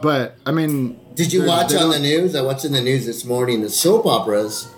[0.00, 2.34] But I mean, Did you watch on the news?
[2.34, 4.68] I watched in the news this morning the soap operas.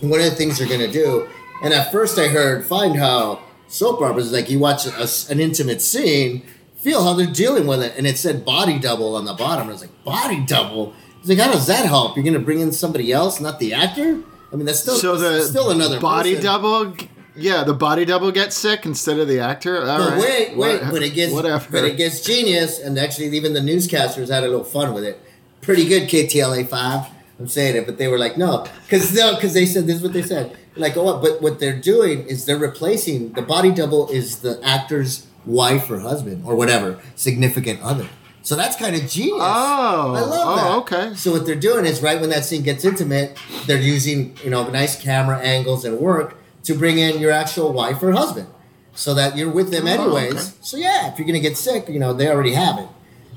[0.00, 1.28] One of the things they're going to do,
[1.62, 5.80] and at first I heard, find how soap operas like you watch a an intimate
[5.80, 6.42] scene,
[6.74, 9.68] feel how they're dealing with it, and it said body double on the bottom.
[9.68, 10.92] I was like, body double.
[11.20, 12.16] It's like, how does that help?
[12.16, 14.20] You're going to bring in somebody else, not the actor.
[14.52, 16.44] I mean, that's still so the still another body person.
[16.44, 16.96] double.
[17.34, 19.78] Yeah, the body double gets sick instead of the actor.
[19.80, 20.18] All But right.
[20.20, 21.64] wait, wait, What- but it gets whatever.
[21.70, 25.20] but it gets genius, and actually even the newscasters had a little fun with it.
[25.62, 27.06] Pretty good, KTLA five.
[27.40, 30.02] I'm saying it, but they were like, no, because no, because they said this is
[30.02, 30.56] what they said.
[30.76, 31.18] Like, oh.
[31.20, 35.98] But what they're doing is they're replacing the body double is the actor's wife or
[36.00, 38.06] husband or whatever significant other.
[38.42, 39.40] So that's kind of genius.
[39.40, 40.98] Oh, I love oh, that.
[41.04, 41.14] okay.
[41.14, 44.68] So what they're doing is right when that scene gets intimate, they're using you know
[44.68, 48.46] nice camera angles and work to bring in your actual wife or husband,
[48.94, 50.32] so that you're with them Oh, anyways.
[50.34, 50.56] okay.
[50.60, 52.88] So yeah, if you're gonna get sick, you know they already have it.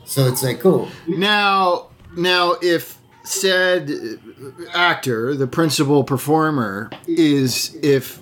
[0.05, 0.87] So it's like cool.
[1.07, 8.19] Now, now, if said uh, actor, the principal performer, is if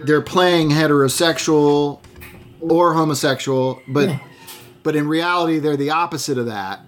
[0.00, 2.00] they're playing heterosexual
[2.60, 4.18] or homosexual, but Yeah.
[4.82, 6.80] but in reality they're the opposite of that.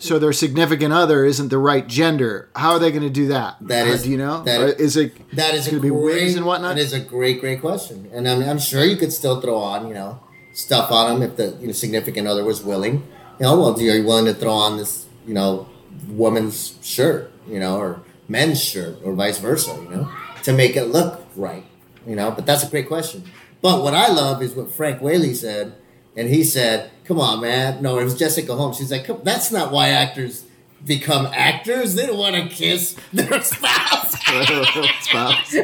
[0.00, 2.48] So their significant other isn't the right gender.
[2.56, 3.56] How are they going to do that?
[3.60, 4.42] That is, Uh, do you know?
[4.44, 6.74] that- Or is it That is a going to be great, wigs and whatnot?
[6.76, 9.86] That is a great, great question, and I'm, I'm sure you could still throw on
[9.88, 10.18] you know
[10.54, 13.04] stuff on them if the you know, significant other was willing.
[13.38, 15.66] You know, well, do are you willing to throw on this you know
[16.08, 20.08] woman's shirt, you know, or men's shirt, or vice versa, you know,
[20.44, 21.64] to make it look right,
[22.06, 22.30] you know?
[22.30, 23.24] But that's a great question.
[23.60, 25.74] But what I love is what Frank Whaley said,
[26.16, 29.50] and he said, "Come on, man, no, it was Jessica Holmes." She's like, "Come- "That's
[29.50, 30.44] not why actors."
[30.86, 34.12] Become actors, they don't want to kiss their spouse.
[35.02, 35.54] Spouse.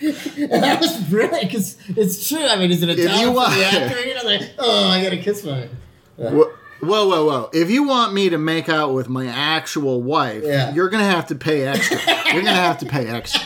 [0.00, 2.44] And that was brilliant because it's true.
[2.44, 4.00] I mean, is it a If you want- the actor?
[4.06, 5.62] You know, like, oh, I gotta kiss my.
[5.64, 7.50] Uh, whoa, whoa, whoa, whoa.
[7.52, 10.72] If you want me to make out with my actual wife, Yeah.
[10.74, 11.98] you're going to have to pay extra.
[12.26, 13.40] you're going to have to pay extra.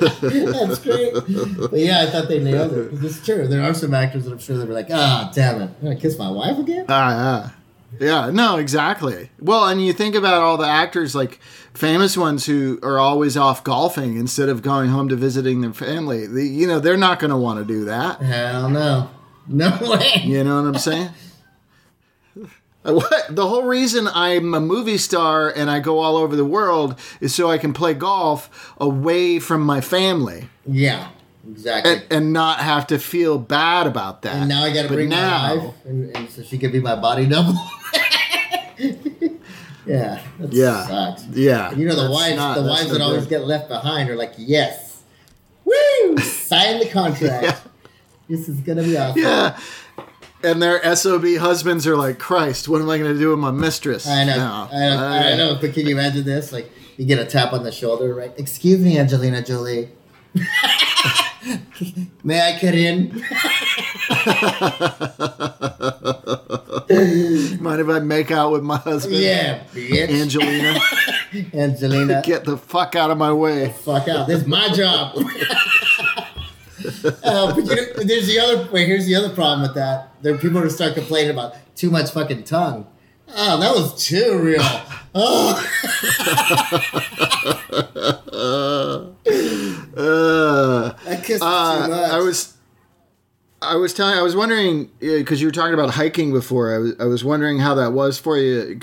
[0.00, 1.12] That's great.
[1.12, 3.04] But yeah, I thought they nailed it.
[3.04, 3.46] It's true.
[3.48, 5.96] There are some actors that I'm sure they were like, ah, damn it, I'm gonna
[5.96, 6.86] kiss my wife again.
[6.88, 7.50] Ah, yeah.
[7.98, 9.30] Yeah, no, exactly.
[9.40, 11.40] Well, and you think about all the actors, like
[11.72, 16.26] famous ones who are always off golfing instead of going home to visiting their family.
[16.26, 18.20] The, you know, they're not going to want to do that.
[18.20, 19.08] Hell no,
[19.46, 20.20] no way.
[20.22, 21.08] You know what I'm saying?
[22.88, 26.44] Uh, what the whole reason I'm a movie star and I go all over the
[26.44, 31.08] world is so I can play golf away from my family Yeah,
[31.48, 31.92] exactly.
[31.92, 34.36] and, and not have to feel bad about that.
[34.36, 36.96] And now I gotta bring now- my wife, and, and so she can be my
[36.96, 37.52] body double.
[39.86, 40.86] yeah, that Yeah.
[40.86, 41.26] sucks.
[41.28, 44.32] Yeah, You know the wives, not- the wives that always get left behind are like,
[44.36, 45.02] yes,
[45.64, 47.42] woo, sign the contract.
[47.44, 47.58] Yeah.
[48.28, 49.22] This is gonna be awesome.
[49.22, 49.58] Yeah.
[50.42, 53.50] And their sob husbands are like, Christ, what am I going to do with my
[53.50, 54.06] mistress?
[54.06, 54.68] I know, No.
[54.72, 55.58] I know, I uh, know.
[55.60, 56.52] But can you imagine this?
[56.52, 58.32] Like, you get a tap on the shoulder, right?
[58.36, 59.88] Excuse me, Angelina Jolie.
[62.24, 63.10] May I cut in?
[67.62, 69.16] Mind if I make out with my husband?
[69.16, 70.08] Yeah, bitch.
[70.08, 70.80] Angelina,
[71.54, 73.70] Angelina, get the fuck out of my way.
[73.72, 74.26] fuck out.
[74.26, 75.16] This is my job.
[77.04, 78.68] Uh, but you know, there's the other.
[78.72, 80.12] Wait, here's the other problem with that.
[80.22, 82.86] There are people who start complaining about too much fucking tongue.
[83.34, 84.62] Oh, that was too real.
[85.14, 85.56] Oh,
[89.96, 92.10] Uh, I kissed Uh, too much.
[92.12, 92.54] I was,
[93.60, 96.72] I was telling, I was wondering because you were talking about hiking before.
[96.74, 98.78] I was, I was wondering how that was for you.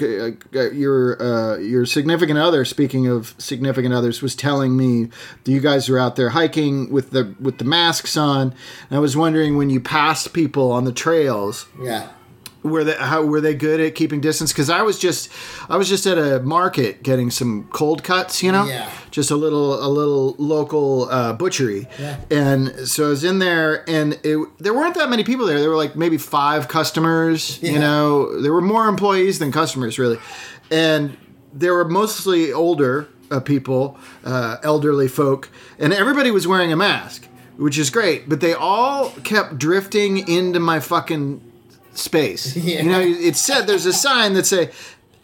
[0.54, 2.66] Uh, Your, uh, your significant other.
[2.66, 5.06] Speaking of significant others, was telling me
[5.44, 8.54] that you guys were out there hiking with the with the masks on.
[8.90, 12.10] And I was wondering when you passed people on the trails, Yeah.
[12.66, 14.52] Were they how were they good at keeping distance?
[14.52, 15.30] Because i was just
[15.70, 18.66] i was just at a market getting some cold cuts you know?
[18.66, 18.90] Yeah.
[19.12, 21.88] just a little a little local uh, butchery.
[22.00, 22.20] Yeah.
[22.32, 25.60] and so i was in there and it, there weren't that many people there.
[25.60, 27.72] There were like maybe five customers Yeah.
[27.74, 28.42] you know?
[28.42, 30.18] There were more employees than customers really.
[30.72, 31.18] And
[31.54, 35.50] they were mostly older uh, people uh, elderly folk.
[35.80, 38.28] And everybody was wearing a mask which is great.
[38.28, 41.40] But they all kept drifting into my fucking
[41.98, 42.56] space.
[42.66, 42.82] Yeah.
[42.82, 44.72] You know, it said there's a sign that say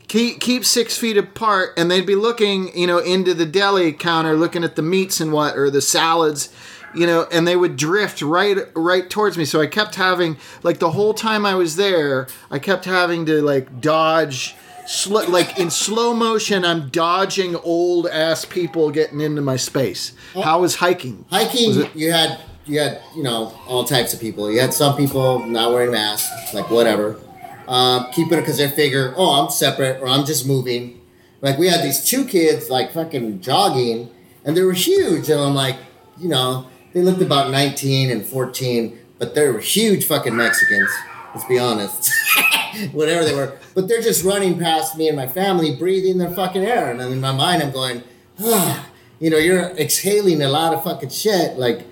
[0.07, 4.35] keep keep six feet apart, and they'd be looking, you know, into the deli counter,
[4.35, 6.49] looking at the meats and what or the salads.
[6.93, 9.45] You know, and they would drift right right towards me.
[9.45, 13.41] So I kept having like the whole time I was there, I kept having to
[13.41, 14.55] like dodge
[14.85, 20.11] sl- like in slow motion I'm dodging old ass people getting into my space.
[20.33, 21.23] How was hiking?
[21.31, 24.51] Hiking, Was it- you had you had you know all types of people.
[24.51, 27.19] You had some people not wearing masks, like whatever,
[27.67, 31.01] um, keeping it because they figure, oh, I'm separate or I'm just moving.
[31.41, 34.09] Like we had these two kids like fucking jogging,
[34.45, 35.77] and they were huge, and I'm like,
[36.17, 40.91] you know, they looked about 19 and 14, but they were huge fucking Mexicans.
[41.33, 42.11] Let's be honest,
[42.91, 46.63] whatever they were, but they're just running past me and my family, breathing their fucking
[46.63, 48.03] air, and in my mind, I'm going,
[48.41, 51.87] ah, you know, you're exhaling a lot of fucking shit, like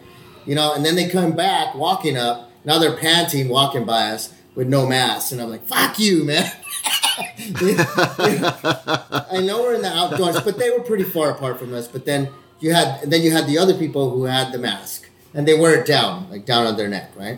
[0.50, 2.50] you know, and then they come back walking up.
[2.66, 6.52] Now they're panting, walking by us with no mask, and I'm like, "Fuck you, man."
[9.30, 11.88] I know we're in the outdoors, but they were pretty far apart from us.
[11.88, 15.08] But then you had, and then you had the other people who had the mask,
[15.36, 17.38] and they wear it down, like down on their neck, right?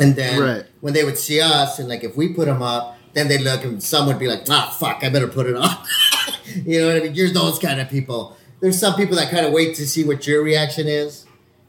[0.00, 0.64] And then Right.
[0.80, 3.62] when they would see us, and like if we put them up, then they'd look,
[3.62, 5.76] and some would be like, "Ah, fuck, I better put it on."
[6.66, 7.14] you know what I mean?
[7.14, 8.36] You're those kind of people.
[8.58, 11.25] There's some people that kind of wait to see what your reaction is.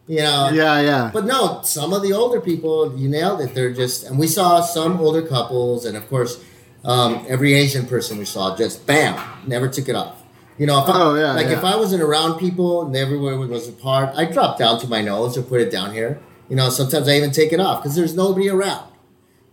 [0.07, 1.11] You know, Yeah, yeah.
[1.13, 3.53] but no, some of the older people, you nailed it.
[3.53, 6.39] They're just, and we saw some older couples, and of course,
[6.85, 10.23] um, every Asian person we saw just bam, never took it off.
[10.57, 11.57] You know, if I, Oh, yeah, like yeah.
[11.57, 15.37] if I wasn't around people and everywhere was apart, I drop down to my nose
[15.37, 16.19] or put it down here.
[16.49, 18.89] You know, sometimes I even take it off because there's nobody around.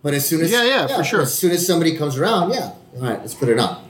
[0.02, 1.22] But as soon as Yeah, yeah, for sure.
[1.22, 3.82] As soon as somebody comes around, yeah, all right, let's put it on.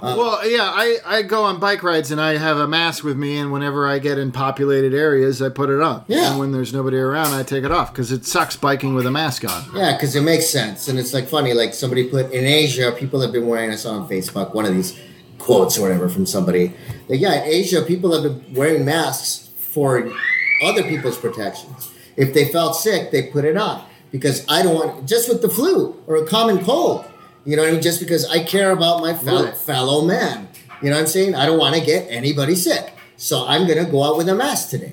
[0.00, 3.16] Uh, well, yeah, I, I go on bike rides and I have a mask with
[3.16, 6.04] me, and whenever I get in populated areas, I put it on.
[6.06, 6.30] Yeah.
[6.30, 9.10] And when there's nobody around, I take it off because it sucks biking with a
[9.10, 9.64] mask on.
[9.74, 11.52] Yeah, because it makes sense, and it's like funny.
[11.52, 13.70] Like somebody put in Asia, people have been wearing.
[13.70, 14.98] I saw on Facebook one of these
[15.38, 16.74] quotes or whatever from somebody.
[17.08, 20.10] Like, yeah, in Asia, people have been wearing masks for
[20.62, 21.90] other people's protections.
[22.16, 25.48] If they felt sick, they put it on because I don't want just with the
[25.48, 27.04] flu or a common cold.
[27.48, 27.80] You know what I mean?
[27.82, 29.56] Just because I care about my fel- Right.
[29.56, 30.48] fellow man.
[30.82, 31.34] You know what I'm saying?
[31.34, 34.68] I don't want to get anybody sick, so I'm gonna go out with a mask
[34.68, 34.92] today.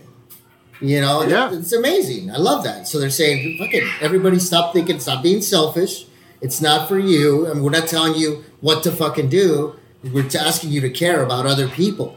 [0.80, 1.52] You know, Yeah.
[1.54, 2.32] it's amazing.
[2.32, 2.88] I love that.
[2.88, 6.06] So they're saying, fuck it, everybody stop thinking, stop being selfish.
[6.42, 7.46] It's not for you.
[7.46, 9.76] I and we're not telling you what to fucking do.
[10.14, 12.16] We're asking you to care about other people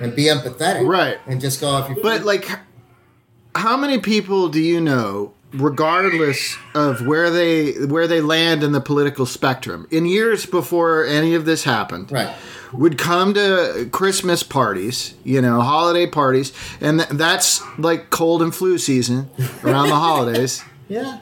[0.00, 0.86] and be empathetic.
[0.88, 1.18] Right.
[1.28, 2.48] And just go if you But like,
[3.54, 8.80] how many people do you know, regardless of where they where they land in the
[8.80, 12.34] political spectrum, in years before any of this happened, Right.
[12.72, 18.54] would come to Christmas parties, you know, holiday parties, and th- that's like cold and
[18.54, 19.30] flu season
[19.64, 20.62] around the holidays.
[20.90, 21.18] Yeah.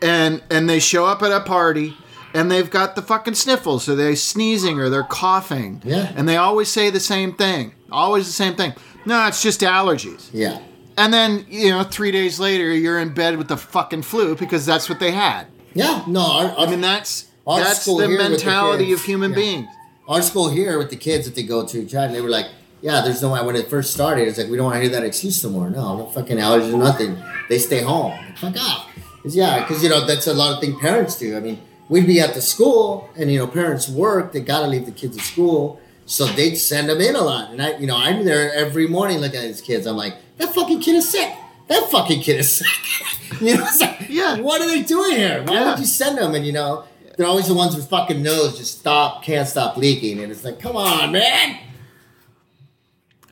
[0.00, 1.96] and and they show up at a party
[2.32, 6.12] and they've got the fucking sniffles so they're sneezing or they're coughing Yeah.
[6.14, 8.72] and they always say the same thing always the same thing
[9.04, 10.60] no it's just allergies Yeah.
[10.96, 14.64] And then you know three days later you're in bed with the fucking flu because
[14.66, 16.02] that's what they had Yeah.
[16.06, 19.36] No, our, our, i mean that's that's the with the mentality of human yeah.
[19.36, 19.68] beings
[20.10, 22.46] our school here with the kids that they go to, Chad, they were like,
[22.82, 23.42] yeah, there's no way.
[23.44, 25.70] When it first started, it's like, we don't want to hear that excuse no more.
[25.70, 27.16] No, no fucking allergies or nothing.
[27.48, 28.18] They stay home.
[28.36, 28.88] Fuck off.
[29.22, 31.36] 'Cause, yeah, because you know that's a lot of things parents do.
[31.36, 34.32] I mean, we'd be at the school, and you know, parents work.
[34.32, 35.78] They gotta leave the kids at school,
[36.10, 37.50] so they'd send them in a lot.
[37.52, 39.86] And I, you know, I'm there every morning looking at these kids.
[39.86, 41.32] I'm like, that fucking kid is sick.
[41.68, 42.66] That fucking kid is sick.
[43.40, 44.40] you know, like, Yeah.
[44.40, 45.44] What are they doing here?
[45.46, 45.70] Why Yeah.
[45.70, 46.34] would you send them?
[46.34, 46.84] And you know,
[47.16, 50.58] they're always the ones with fucking nose just stop, can't stop leaking, and it's like,
[50.58, 51.58] come on, man.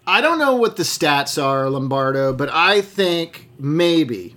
[0.06, 4.36] I don't know what the stats are, Lombardo, but I think maybe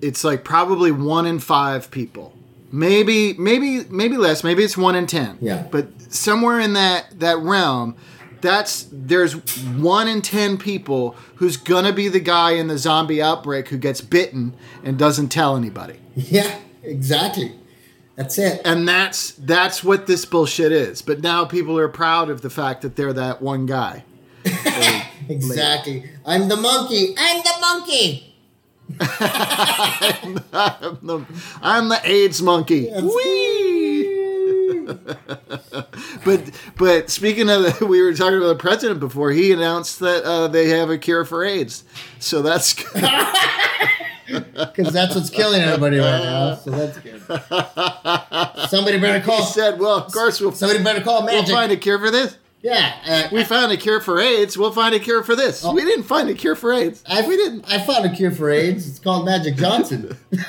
[0.00, 2.33] it's like probably one in five people.
[2.74, 4.42] Maybe, maybe, maybe less.
[4.42, 5.38] Maybe it's one in ten.
[5.40, 5.64] Yeah.
[5.70, 7.94] But somewhere in that that realm,
[8.40, 9.34] that's there's
[9.76, 14.00] one in ten people who's gonna be the guy in the zombie outbreak who gets
[14.00, 16.00] bitten and doesn't tell anybody.
[16.16, 17.52] Yeah, exactly.
[18.16, 18.60] That's it.
[18.64, 21.00] And that's that's what this bullshit is.
[21.00, 24.04] But now people are proud of the fact that they're that one guy.
[25.26, 26.04] Exactly.
[26.26, 27.14] I'm the monkey.
[27.16, 28.33] I'm the monkey.
[29.00, 30.34] I'm
[31.02, 31.24] the,
[31.62, 32.90] I'm the AIDS monkey.
[32.90, 33.84] Whee!
[36.24, 39.30] but but speaking of, the, we were talking about the president before.
[39.30, 41.84] He announced that uh, they have a cure for AIDS.
[42.18, 43.04] So that's good.
[44.26, 46.54] Because that's what's killing everybody right now.
[46.54, 47.20] So that's good.
[48.70, 49.42] Somebody better he call.
[49.42, 52.38] said, "Well, of course we'll, Somebody better call we'll find a cure for this.
[52.64, 52.94] Yeah.
[53.06, 54.58] Uh, We found a cure for AIDS.
[54.58, 55.62] We'll find a cure for this.
[55.64, 57.04] We didn't find a cure for AIDS.
[57.06, 57.70] I, we didn't.
[57.70, 58.88] I found a cure for AIDS.
[58.88, 60.16] It's called Magic Johnson.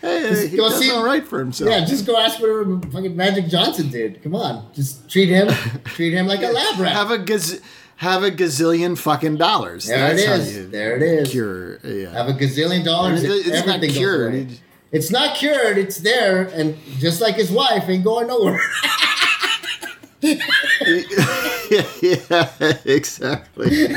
[0.00, 1.70] Hey, he go does see- all right for himself.
[1.70, 4.20] yeah, just go ask whatever fucking Magic Johnson did.
[4.22, 5.46] Come on, just treat him,
[5.84, 6.92] treat him like a lab rat.
[6.92, 7.60] Have a gaz-
[7.96, 9.86] have a gazillion fucking dollars.
[9.86, 10.70] there That's it is.
[10.70, 11.30] There it is.
[11.30, 11.78] cure.
[11.84, 12.10] Yeah.
[12.10, 13.22] Have a gazillion dollars.
[13.22, 14.48] It's- it's not cured.
[14.92, 15.78] It's not cured.
[15.78, 18.60] It's there, and just like his wife, ain't going nowhere.
[20.20, 20.36] yeah,
[22.02, 23.88] yeah, exactly.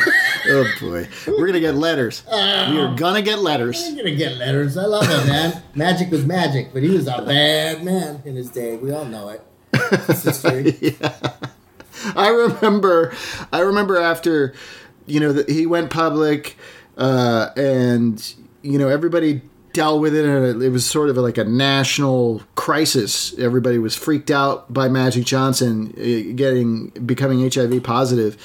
[0.47, 2.23] oh boy, we're gonna get letters.
[2.31, 3.83] we are gonna get letters.
[3.89, 4.77] We're gonna get letters.
[4.77, 5.63] I love him, man.
[5.75, 8.77] magic was magic, but he was a bad man in his day.
[8.77, 9.41] We all know it.
[9.73, 10.95] It's history.
[12.15, 13.13] I remember,
[13.51, 14.53] I remember after,
[15.07, 16.55] you know, that he went public,
[16.97, 19.41] uh, and you know everybody
[19.75, 23.37] dealt with it, and it was sort of like a national crisis.
[23.37, 28.37] Everybody was freaked out by Magic Johnson uh, getting becoming HIV positive,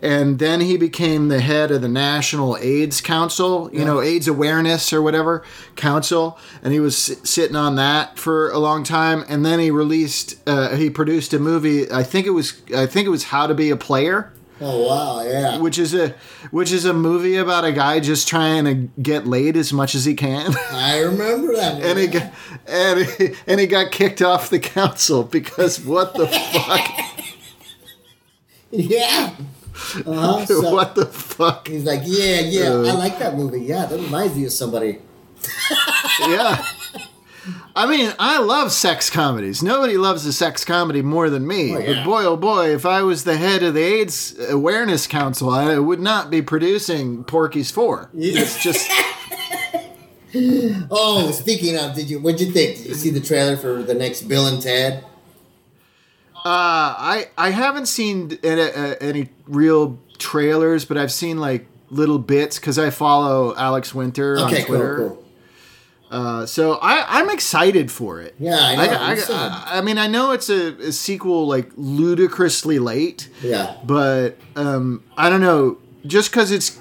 [0.00, 4.92] and then he became the head of the National AIDS Council, you know, AIDS awareness
[4.92, 5.42] or whatever
[5.74, 10.36] council, and he was sitting on that for a long time, and then he released,
[10.46, 11.90] uh, he produced a movie.
[11.90, 15.22] I think it was, I think it was How to Be a Player Oh wow,
[15.22, 15.58] yeah.
[15.58, 16.14] which is a
[16.50, 20.06] which is a movie about a guy just trying to get laid as much as
[20.06, 21.82] he can I remember that.
[21.82, 22.32] and he got
[22.66, 26.90] and he, and he got kicked off the council because what the fuck
[28.70, 29.34] yeah.
[30.06, 30.46] Uh-huh.
[30.46, 32.70] So what the fuck he's like, yeah, yeah.
[32.70, 33.60] Uh, I like that movie.
[33.60, 35.00] Yeah, that reminds me of somebody.
[36.20, 36.64] yeah
[37.74, 39.62] I mean, I love sex comedies.
[39.62, 41.74] Nobody loves a sex comedy more than me.
[41.74, 41.86] Oh, yeah.
[41.94, 45.78] But boy, oh boy, if I was the head of the AIDS Awareness Council, I
[45.78, 48.10] would not be producing Porky's Four.
[48.14, 48.90] It's just
[50.90, 52.18] Oh, speaking of, did you?
[52.20, 52.76] What'd you think?
[52.78, 55.04] Did you see the trailer for the next Bill and Ted?
[56.34, 62.18] Uh, I I haven't seen any, uh, any real trailers, but I've seen like little
[62.18, 64.96] bits because I follow Alex Winter on Okay, cool, Twitter.
[64.96, 65.24] cool.
[66.10, 68.34] Uh, so I I'm excited for it.
[68.38, 68.82] Yeah, I know.
[68.92, 69.16] I.
[69.28, 73.76] I, I mean, I know it's a, a sequel like ludicrously late, Yeah.
[73.84, 75.78] but um, I don't know.
[76.06, 76.78] Just because it's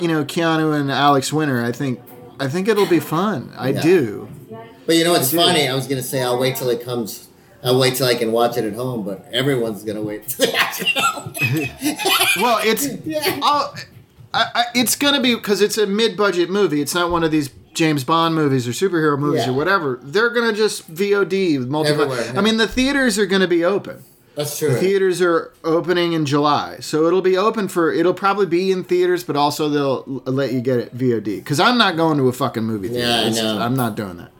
[0.00, 2.00] you know Keanu and Alex Winter, I think
[2.38, 3.50] I think it'll be fun.
[3.56, 3.80] I Yeah.
[3.82, 4.28] do.
[4.84, 5.66] But you know what's funny?
[5.66, 7.28] I was gonna say I'll wait till it comes.
[7.64, 10.28] I'll wait till I can watch it at home, but everyone's gonna wait.
[10.28, 11.32] till they watch it at home.
[12.42, 13.40] Well, it's Yeah.
[13.42, 13.74] I'll,
[14.34, 16.82] I, I, it's gonna be because it's a mid-budget movie.
[16.82, 19.50] It's not one of these James Bond movies or superhero movies Yeah.
[19.50, 20.00] or whatever.
[20.02, 22.08] They're gonna just VOD multiple.
[22.08, 22.32] Yeah.
[22.36, 23.98] I mean, the theaters are gonna be open.
[24.34, 24.70] That's true.
[24.70, 27.92] The theaters are opening in July, so it'll be open for.
[27.92, 31.36] It'll probably be in theaters, but also they'll let you get it VOD.
[31.36, 33.06] Because I'm not going to a fucking movie theater.
[33.08, 33.58] Yeah, I know.
[33.60, 34.32] I'm not doing that.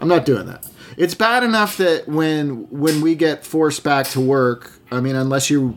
[0.00, 0.66] I'm not doing that.
[0.98, 5.48] It's bad enough that when when we get forced back to work, I mean, unless
[5.48, 5.76] you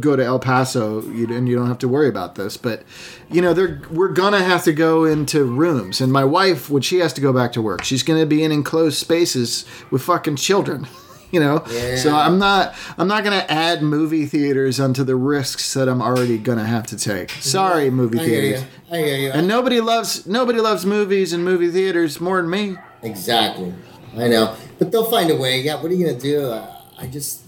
[0.00, 2.56] go to El Paso, and you don't have to worry about this.
[2.56, 2.82] But
[3.30, 6.98] you know, they're we're gonna have to go into rooms, and my wife, when she
[6.98, 10.86] has to go back to work, she's gonna be in enclosed spaces with fucking children.
[11.32, 11.64] You know,
[11.96, 16.38] so I'm not I'm not gonna add movie theaters onto the risks that I'm already
[16.38, 17.30] gonna have to take.
[17.40, 18.60] Sorry, movie I hear theaters.
[18.62, 18.94] you.
[18.94, 19.30] I hear you.
[19.32, 22.76] And nobody loves nobody loves movies and movie theaters more than me.
[23.02, 23.74] Exactly.
[24.16, 24.54] I know.
[24.78, 25.60] But they'll find a way.
[25.62, 26.52] Yeah, what are you to do?
[26.96, 27.42] I just,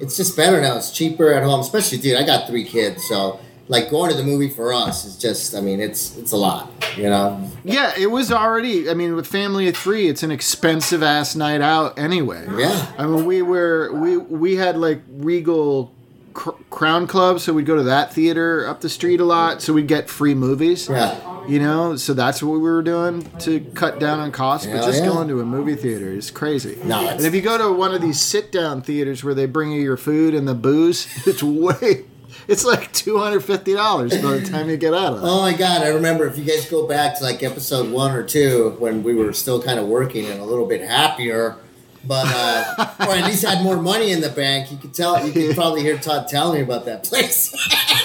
[0.00, 0.76] it's just better now.
[0.76, 2.16] It's cheaper at home, especially dude.
[2.16, 5.54] I got three kids, so like going to the movie for us is just.
[5.54, 6.72] I mean, it's it's a lot.
[6.96, 7.50] You know.
[7.64, 8.90] Yeah, it was already.
[8.90, 12.44] I mean, with family of three, it's an expensive ass night out anyway.
[12.56, 12.92] Yeah.
[12.98, 15.94] I mean, we were we we had like Regal
[16.38, 19.72] Cr- Crown Club, so we'd go to that theater up the street a lot, so
[19.72, 20.88] we'd get free movies.
[20.88, 21.46] Yeah.
[21.48, 24.66] You know, so that's what we were doing to cut down on costs.
[24.66, 25.08] But just yeah.
[25.08, 26.78] going to a movie theater is crazy.
[26.84, 29.82] No, and if you go to one of these sit-down theaters where they bring you
[29.82, 32.04] your food and the booze, it's way.
[32.46, 35.26] It's like two hundred fifty dollars by the time you get out of it.
[35.26, 38.22] Oh my god, I remember if you guys go back to like episode one or
[38.22, 41.56] two when we were still kind of working and a little bit happier,
[42.04, 44.70] but uh, or at least had more money in the bank.
[44.70, 47.52] You could tell you could probably hear Todd telling me about that place.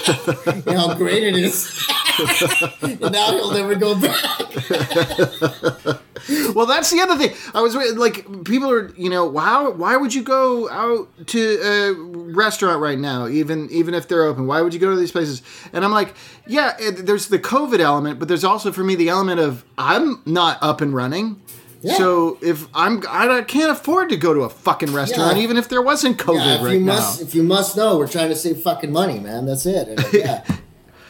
[0.65, 1.87] you know how great it is.
[2.81, 5.99] and now he'll never go back.
[6.55, 7.35] Well, that's the other thing.
[7.53, 11.93] I was like, people are, you know, wow, why would you go out to a
[12.33, 14.47] restaurant right now, even even if they're open?
[14.47, 15.41] Why would you go to these places?
[15.73, 16.13] And I'm like,
[16.47, 20.21] yeah, it, there's the COVID element, but there's also for me the element of I'm
[20.25, 21.41] not up and running.
[21.83, 21.97] Yeah.
[21.97, 25.43] So if I'm, I can't afford to go to a fucking restaurant, Yeah.
[25.43, 26.93] even if there wasn't COVID Yeah, if right you now.
[26.95, 29.45] must, if you must know, we're trying to save fucking money, man.
[29.45, 29.87] That's it.
[29.89, 30.43] And, uh, yeah,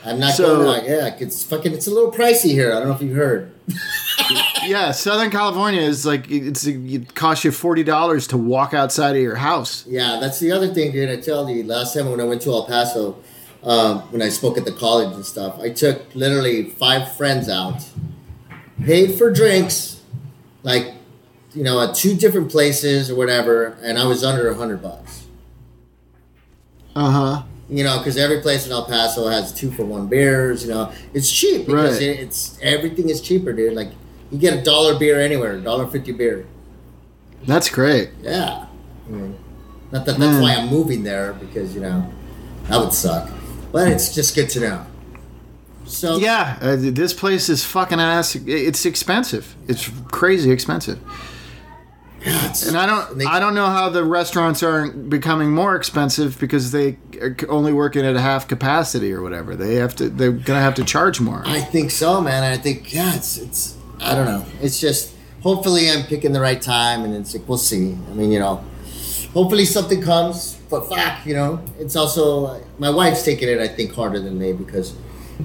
[0.03, 0.67] I'm not So- going.
[0.67, 1.73] Like, yeah, it's fucking.
[1.73, 2.71] It's a little pricey here.
[2.73, 3.51] I don't know if you heard.
[4.65, 9.21] yeah, Southern California is like it's it costs you forty dollars to walk outside of
[9.21, 9.85] your house.
[9.87, 11.09] Yeah, that's the other thing, dude.
[11.09, 13.15] I tell you, last time when I went to El Paso,
[13.63, 17.81] um, when I spoke at the college and stuff, I took literally five friends out,
[18.85, 20.01] paid for drinks,
[20.63, 20.93] like,
[21.53, 25.25] you know, at two different places or whatever, and I was under a hundred bucks.
[26.95, 27.43] Uh huh.
[27.69, 30.63] You know, because every place in El Paso has two for one beers.
[30.63, 32.01] You know, it's cheap because Right.
[32.09, 33.73] it, it's everything is cheaper, dude.
[33.73, 33.89] Like,
[34.31, 36.45] you get a dollar beer anywhere, a dollar fifty beer.
[37.47, 38.09] That's great.
[38.21, 38.65] Yeah.
[39.07, 39.37] I mean,
[39.91, 40.41] not that that's Man.
[40.41, 42.11] why I'm moving there because you know
[42.67, 43.29] that would suck,
[43.71, 44.85] but it's just good to know.
[45.85, 48.35] So Yeah, uh, this place is fucking ass.
[48.35, 49.55] It's expensive.
[49.67, 50.99] It's crazy expensive.
[52.21, 56.39] it's- And I don't, they- I don't know how the restaurants aren't becoming more expensive
[56.39, 59.55] because they are only working at a half capacity or whatever.
[59.55, 61.43] They have to, they're gonna have to charge more.
[61.45, 62.43] I think so, man.
[62.43, 64.45] I think yeah, it's it's I don't know.
[64.61, 65.11] It's just
[65.41, 67.97] hopefully I'm picking the right time, and it's like we'll see.
[68.09, 68.63] I mean, you know,
[69.33, 70.57] hopefully something comes.
[70.69, 73.59] But fuck, you know, it's also my wife's taking it.
[73.59, 74.93] I think harder than me because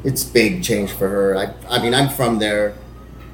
[0.04, 1.36] it's big change for her.
[1.36, 2.74] I I mean, I'm from there.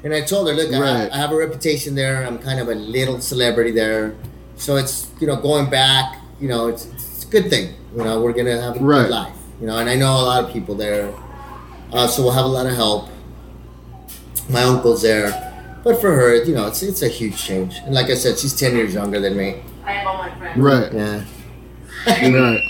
[0.03, 2.25] And I told her, look, I, I have a reputation there.
[2.27, 4.13] I'm kind of a little celebrity there.
[4.55, 7.73] So it's, you know, going back, you know, it's, it's a good thing.
[7.95, 9.01] You know, we're going to have a Right.
[9.03, 9.33] good life.
[9.59, 11.11] You know, and I know a lot of people there.
[11.91, 13.09] Uh, so we'll have a lot of help.
[14.49, 15.31] My uncle's there.
[15.83, 17.77] But for her, you know, it's, it's a huge change.
[17.85, 19.61] And like I said, she's 10 years younger than me.
[19.85, 20.59] I have all my friends.
[20.59, 21.23] Right, Yeah.
[22.07, 22.61] right.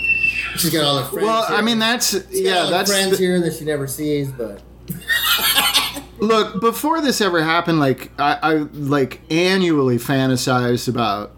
[0.60, 1.26] She's got all her friends.
[1.26, 1.56] Well, here.
[1.56, 4.30] I mean, that's She's got all yeah, that's friends the- here that she never sees,
[4.32, 4.62] but
[6.18, 11.32] Look, before this ever happened, like I, I like annually fantasized about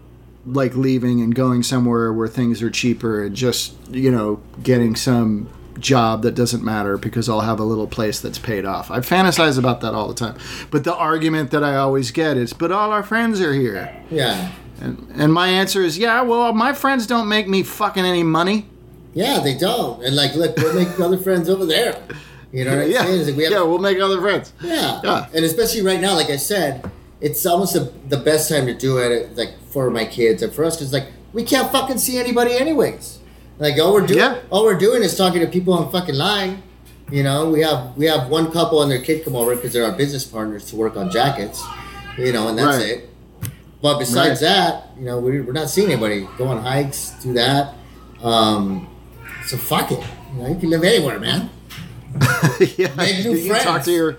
[0.45, 5.49] like leaving and going somewhere where things are cheaper and just you know getting some
[5.79, 8.89] job that doesn't matter because I'll have a little place that's paid off.
[8.89, 10.37] I fantasize about that all the time.
[10.71, 14.51] But the argument that I always get is, "But all our friends are here," yeah.
[14.79, 18.69] and and my answer is, "Yeah, well, my friends don't make me fucking any money."
[19.13, 20.03] Yeah, they don't.
[20.03, 22.01] And like, look, we'll make other friends over there.
[22.51, 23.25] You know what I'm Yeah, saying?
[23.27, 24.53] Like we have yeah, we'll make other friends.
[24.61, 25.01] Yeah.
[25.03, 25.27] Yeah.
[25.33, 26.89] And especially right now, like I said,
[27.21, 30.63] it's almost the the best time to do it, like for my kids and for
[30.63, 33.19] us, because like we can't fucking see anybody anyways.
[33.59, 34.39] Like all we're doing, Yeah.
[34.49, 36.63] all we're doing is talking to people on fucking line.
[37.11, 39.85] You know, we have we have one couple and their kid come over because they're
[39.85, 41.61] our business partners to work on jackets.
[42.17, 42.87] You know, and that's Right.
[42.87, 43.09] it.
[43.81, 44.49] But besides Right.
[44.49, 46.27] that, you know, we're, we're not seeing anybody.
[46.37, 47.75] Go on hikes, do that.
[48.23, 48.87] Um,
[49.49, 50.03] so fuck it.
[50.35, 51.49] You know, you can live anywhere, man.
[52.77, 54.17] yeah, Make new you can talk to your,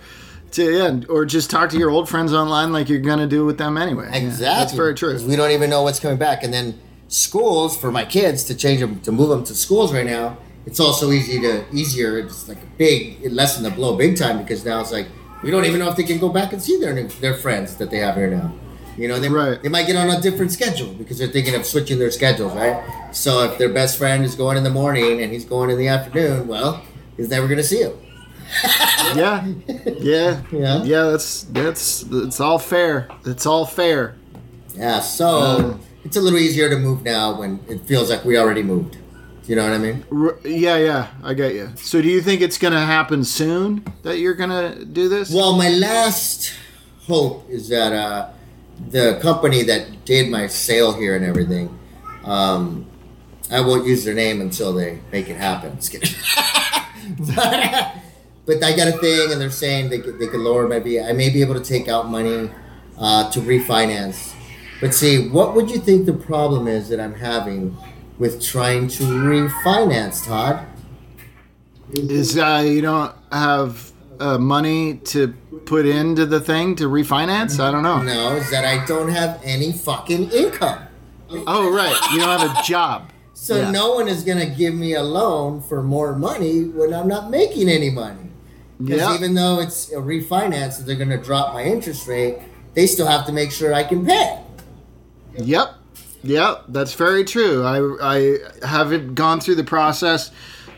[0.53, 3.59] to yeah, or just talk to your old friends online like you're gonna do with
[3.59, 4.09] them anyway.
[4.11, 4.45] Yeah, Exactly.
[4.47, 5.18] that's very true.
[5.26, 6.43] We don't even know what's coming back.
[6.43, 10.07] And then schools for my kids to change them to move them to schools right
[10.07, 10.39] now.
[10.66, 12.18] It's also easy to easier.
[12.18, 15.07] It's like a big it lessened the blow big time because now it's like
[15.43, 17.91] we don't even know if they can go back and see their their friends that
[17.91, 18.53] they have here now.
[18.99, 19.62] You know, they, Right.
[19.62, 22.82] they might get on a different schedule because they're thinking of switching their schedules, right?
[23.12, 25.88] So if their best friend is going in the morning and he's going in the
[25.88, 26.82] afternoon, well,
[27.16, 27.93] he's never going to see him.
[29.14, 29.47] yeah,
[30.01, 30.82] yeah, Yeah.
[30.82, 31.03] yeah.
[31.05, 33.09] That's that's it's all fair.
[33.24, 34.16] It's all fair.
[34.74, 38.36] Yeah, so Um, it's a little easier to move now when it feels like we
[38.38, 38.97] already moved.
[39.47, 40.05] You know what I mean?
[40.12, 41.07] R- yeah, yeah.
[41.24, 41.70] I get you.
[41.76, 45.32] So, do you think it's gonna happen soon that you're gonna do this?
[45.32, 46.53] Well, my last
[47.07, 48.28] hope is that uh,
[48.89, 51.78] the company that did my sale here and everything,
[52.24, 52.87] um,
[53.51, 55.78] I won't use their name until they make it happen.
[57.18, 57.97] But,
[58.47, 61.12] but I got a thing, and they're saying they could, they could lower maybe I
[61.12, 62.51] may be able to take out money
[62.99, 64.33] uh, to refinance.
[64.81, 67.76] But see, what would you think the problem is that I'm having
[68.18, 70.66] with trying to refinance, Todd?
[71.93, 73.89] Is uh, you don't have
[74.20, 75.28] uh, money to
[75.66, 77.58] put into the thing to refinance?
[77.58, 78.02] I don't know.
[78.02, 80.80] No, is that I don't have any fucking income.
[81.30, 81.96] Oh, right.
[82.12, 83.10] You don't have a job.
[83.34, 83.70] So Yeah.
[83.70, 87.68] no one is gonna give me a loan for more money when I'm not making
[87.68, 88.30] any money.
[88.78, 89.14] Because Yeah.
[89.14, 92.38] even though it's a refinance, they're gonna drop my interest rate,
[92.74, 94.38] they still have to make sure I can pay.
[95.38, 95.74] Yep.
[96.22, 96.64] Yep.
[96.68, 97.64] That's very true.
[97.64, 100.30] I, I haven't gone through the process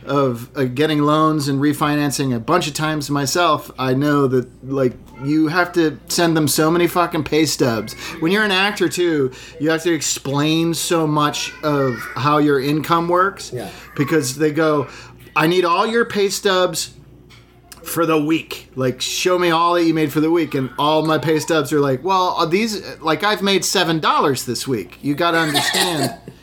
[0.04, 3.70] of uh, getting loans and refinancing a bunch of times myself.
[3.78, 7.94] I know that, like, you have to send them so many fucking pay stubs.
[8.20, 13.08] When you're an actor, too, you have to explain so much of how your income
[13.08, 13.52] works.
[13.52, 13.70] Yeah.
[13.96, 14.88] Because they go,
[15.36, 16.94] I need all your pay stubs
[17.84, 18.68] for the week.
[18.74, 20.54] Like, show me all that you made for the week.
[20.54, 24.66] And all my pay stubs are like, well, are these, like, I've made $7 this
[24.66, 24.98] week.
[25.02, 26.18] You got to understand.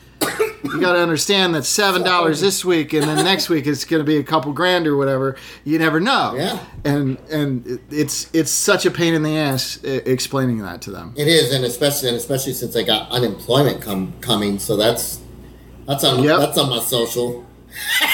[0.64, 4.06] you got to understand that $7 this week and then next week it's going to
[4.06, 5.36] be a couple grand or whatever.
[5.64, 6.34] You never know.
[6.36, 6.60] Yeah.
[6.84, 11.14] And, and it's, it's such a pain in the ass explaining that to them.
[11.18, 15.20] It is, and especially and especially since I got unemployment come coming, so that's
[15.88, 16.40] that's on Yep.
[16.40, 17.46] that's on my social.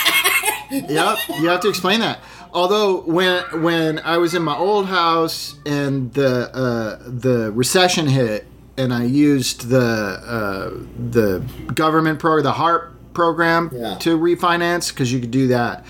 [0.71, 2.19] yep, you have to explain that.
[2.53, 8.45] Although when when I was in my old house and the uh, the recession hit
[8.77, 10.71] and I used the uh,
[11.11, 11.39] the
[11.73, 13.95] government program, the HARP program Yeah.
[13.99, 15.85] to refinance because you could do that.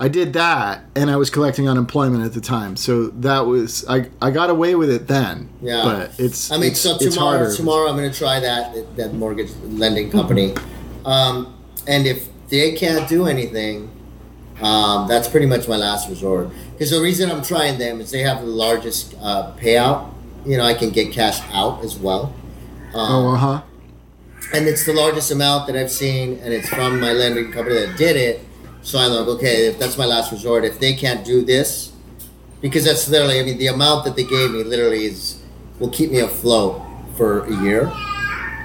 [0.00, 4.08] I did that and I was collecting unemployment at the time, so that was I,
[4.22, 5.48] I got away with it then.
[5.60, 5.82] Yeah.
[5.84, 7.56] but it's I mean, it's, so it's tomorrow, harder.
[7.56, 10.54] tomorrow I'm going to try that that mortgage lending company,
[11.04, 11.52] um,
[11.88, 13.90] and if they can't do anything,
[14.62, 16.50] um, that's pretty much my last resort.
[16.72, 20.12] Because the reason I'm trying them is they have the largest uh, payout.
[20.44, 22.32] You know, I can get cash out as well.
[22.94, 23.62] Um, Oh, uh huh.
[24.54, 27.96] and it's the largest amount that I've seen, and it's from my lending company that
[27.98, 28.40] did it.
[28.82, 31.92] So I'm like, okay, if that's my last resort, if they can't do this,
[32.62, 35.42] because that's literally, I mean, the amount that they gave me literally is
[35.78, 36.80] will keep me afloat
[37.16, 37.92] for a year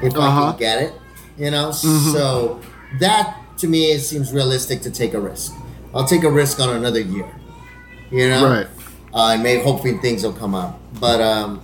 [0.02, 0.52] if I Uh-huh.
[0.52, 0.94] can get it,
[1.38, 1.72] you know.
[1.72, 2.60] So
[3.00, 5.54] that to me it seems realistic to take a risk.
[5.94, 7.30] I'll take a risk on another year,
[8.12, 8.68] you know Right.
[9.14, 10.80] Uh, and maybe hoping things will come up.
[11.00, 11.62] But um,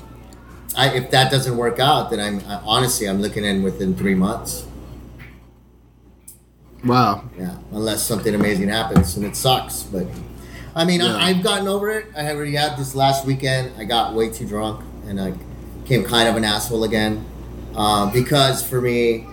[0.77, 4.15] I, if that doesn't work out, then I'm I, honestly I'm looking in within three
[4.15, 4.65] months.
[6.83, 7.29] Wow.
[7.37, 9.83] Yeah, unless something amazing happens and it sucks.
[9.83, 10.07] But
[10.75, 11.15] I mean, Yeah.
[11.15, 12.05] I, I've gotten over it.
[12.15, 13.73] I already had this last weekend.
[13.77, 15.33] I got way too drunk and I
[15.83, 17.25] became kind of an asshole again
[17.75, 19.27] uh, because for me,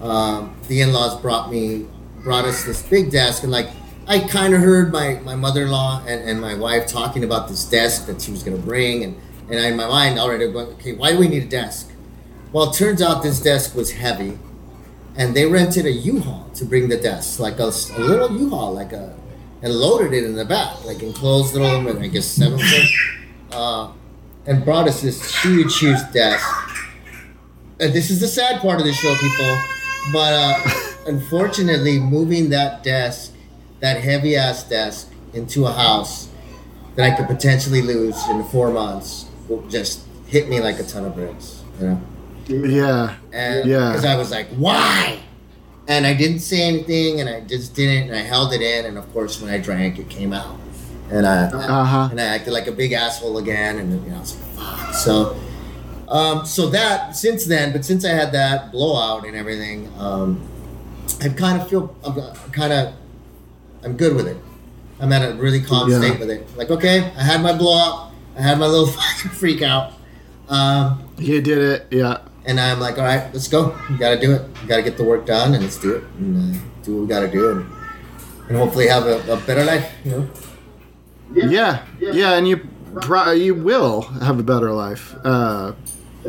[0.00, 1.86] um, the in-laws brought me
[2.22, 3.68] brought us this big desk and like
[4.08, 8.06] I kind of heard my, my mother-in-law and, and my wife talking about this desk
[8.06, 10.92] that she was going to bring and and I, in my mind already going okay
[10.92, 11.92] why do we need a desk
[12.52, 14.38] well it turns out this desk was heavy
[15.16, 17.66] and they rented a U-Haul to bring the desk, like a
[17.98, 19.16] little U-Haul, like a,
[19.62, 22.88] and loaded it in the back, like enclosed little, I guess seven foot,
[23.52, 23.92] uh,
[24.46, 26.46] and brought us this huge, huge desk.
[27.80, 29.62] And this is the sad part of the show, people,
[30.12, 30.60] but uh,
[31.06, 33.32] unfortunately, moving that desk,
[33.80, 36.28] that heavy ass desk, into a house
[36.94, 41.04] that I could potentially lose in four months will just hit me like a ton
[41.04, 42.00] of bricks, you know
[42.48, 43.14] Yeah.
[43.32, 43.88] and Yeah.
[43.90, 45.18] because I was like, why?
[45.88, 48.96] And I didn't say anything, and I just didn't, and I held it in, and
[48.98, 50.56] of course, when I drank, it came out,
[51.10, 52.08] and I Uh-huh.
[52.10, 54.94] and I acted like a big asshole again, and you know, I was like, fuck.
[54.94, 55.36] So,
[56.08, 60.40] um, so that since then, but since I had that blowout and everything, um,
[61.22, 62.14] I kind of feel I'm
[62.52, 62.92] kind of
[63.86, 64.36] I'm good with it.
[65.00, 65.98] I'm at a really calm Yeah.
[65.98, 66.44] state with it.
[66.56, 69.92] Like, okay, I had my blowout, I had my little fucking freak out.
[70.48, 71.86] Um, You did it.
[71.90, 72.18] Yeah.
[72.46, 73.76] and I'm like, all right, let's go.
[73.90, 74.42] We got to do it.
[74.62, 77.00] We got to get the work done, and let's do it, and uh, do what
[77.02, 77.66] we got to do, and,
[78.48, 79.90] and hopefully have a, a better life.
[80.04, 80.28] You know?
[81.32, 82.60] Yeah, yeah, and you
[83.00, 85.72] pro- you will have a better life uh,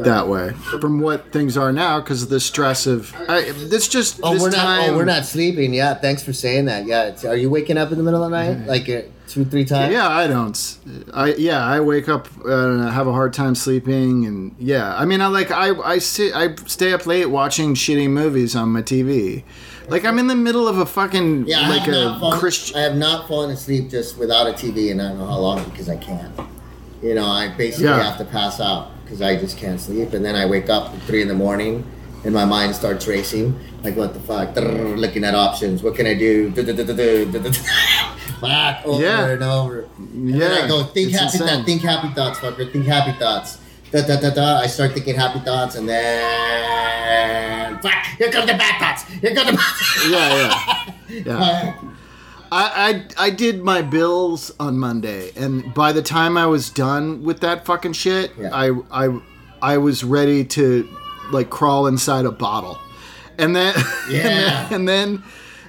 [0.03, 3.13] that way from what things are now because of the stress of.
[3.29, 4.57] I, it's just Oh, this we're not.
[4.57, 4.93] time.
[4.93, 5.73] Oh, we're not sleeping.
[5.73, 6.85] Yeah, thanks for saying that.
[6.85, 9.45] Yeah, it's, are you waking up in the middle of the night, like uh, two,
[9.45, 9.93] three times?
[9.93, 10.77] Yeah, I don't.
[11.13, 15.05] I yeah, I wake up and I have a hard time sleeping, and yeah, I
[15.05, 18.81] mean, I like I I sit I stay up late watching shitty movies on my
[18.81, 19.43] TV.
[19.89, 22.75] Like I'm in the middle of a fucking Yeah, like a Christian.
[22.77, 25.63] I have not fallen asleep just without a TV, and I don't know how long
[25.69, 26.33] because I can't.
[27.01, 28.01] You know, I basically Yeah.
[28.03, 31.01] have to pass out because I just can't sleep, and then I wake up at
[31.03, 31.83] three in the morning,
[32.25, 33.55] and my mind starts racing.
[33.83, 34.55] Like what the fuck?
[34.55, 35.83] Looking at options.
[35.83, 36.51] What can I do?
[36.51, 36.65] Fuck
[38.85, 39.27] over Yeah.
[39.27, 39.85] and over.
[39.97, 41.65] And then Yeah, I go think it's happy thoughts.
[41.65, 42.71] Think happy thoughts, fucker.
[42.71, 43.57] Think happy thoughts.
[43.91, 44.59] Da, da, da, da.
[44.59, 47.93] I start thinking happy thoughts, and then fuck.
[48.17, 49.03] Here come the bad thoughts.
[49.21, 50.09] Here come the bad thoughts.
[50.09, 51.23] Yeah, yeah.
[51.25, 51.73] Yeah.
[52.51, 57.23] I, I I did my bills on Monday, and by the time I was done
[57.23, 58.49] with that fucking shit, Yeah.
[58.53, 59.19] I I
[59.61, 60.87] I was ready to
[61.31, 62.77] like crawl inside a bottle,
[63.37, 63.73] and then
[64.09, 64.67] Yeah.
[64.73, 65.23] and then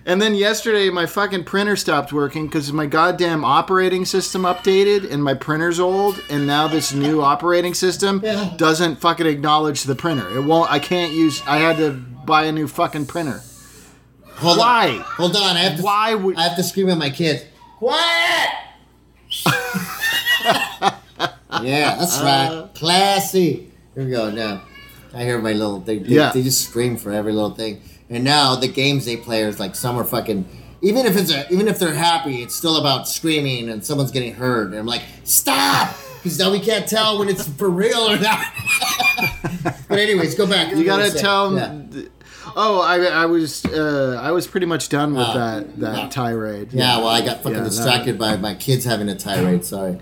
[0.06, 5.22] and then yesterday my fucking printer stopped working because my goddamn operating system updated and
[5.22, 8.54] my printer's old, and now this new operating system Yeah.
[8.56, 10.28] doesn't fucking acknowledge the printer.
[10.36, 10.70] It won't.
[10.70, 11.42] I can't use.
[11.46, 13.42] I had to buy a new fucking printer.
[14.38, 14.88] Hold Why?
[14.90, 15.00] On.
[15.00, 15.56] Hold on.
[15.56, 15.82] I have to.
[15.82, 17.44] Why would- I have to scream at my kids?
[17.78, 18.50] Quiet.
[21.62, 22.24] yeah, that's uh.
[22.24, 22.74] right.
[22.74, 23.70] Classy.
[23.94, 24.30] Here we go.
[24.30, 24.62] Now,
[25.14, 25.80] I hear my little.
[25.80, 26.30] They, they, Yeah.
[26.32, 27.82] they just scream for every little thing.
[28.10, 30.48] And now the games they play is like some are fucking.
[30.80, 34.34] Even if it's a, even if they're happy, it's still about screaming and someone's getting
[34.34, 34.68] hurt.
[34.68, 38.46] And I'm like, stop, because now we can't tell when it's for real or not.
[39.88, 40.74] but anyways, go back.
[40.74, 41.66] You gotta tell Yeah.
[41.66, 42.10] them.
[42.56, 45.34] Oh, I, I was uh, I was pretty much done with Oh.
[45.34, 46.08] that that Yeah.
[46.08, 46.72] tirade.
[46.72, 49.64] Yeah, well, I got fucking Yeah, that- distracted by my kids having a tirade.
[49.64, 49.98] Sorry.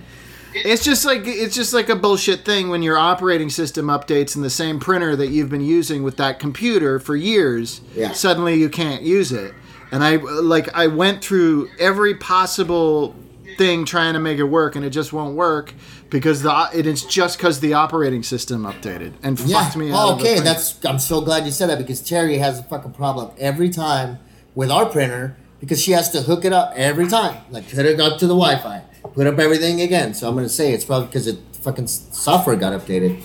[0.54, 4.42] It's just like it's just like a bullshit thing when your operating system updates in
[4.42, 7.82] the same printer that you've been using with that computer for years.
[7.94, 8.12] Yeah.
[8.12, 9.52] Suddenly you can't use it,
[9.92, 13.14] and I like I went through every possible
[13.58, 15.74] thing trying to make it work, and it just won't work
[16.10, 19.64] because the it is just because the operating system updated and Yeah.
[19.64, 19.90] fucked me.
[19.92, 20.76] Oh, okay, that's.
[20.84, 24.18] I'm so glad you said that because Terry has a fucking problem every time
[24.54, 28.00] with our printer because she has to hook it up every time, like put it
[28.00, 28.82] up to the Wi-Fi,
[29.14, 30.14] put up everything again.
[30.14, 33.22] So I'm gonna say it's probably because it fucking software got updated.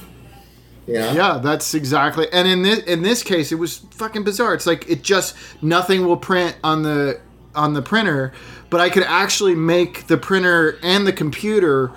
[0.87, 1.13] Yeah.
[1.13, 2.27] Yeah, that's exactly.
[2.33, 4.53] And in this in this case, it was fucking bizarre.
[4.53, 7.19] It's like it just nothing will print on the
[7.53, 8.33] on the printer,
[8.69, 11.91] but I could actually make the printer and the computer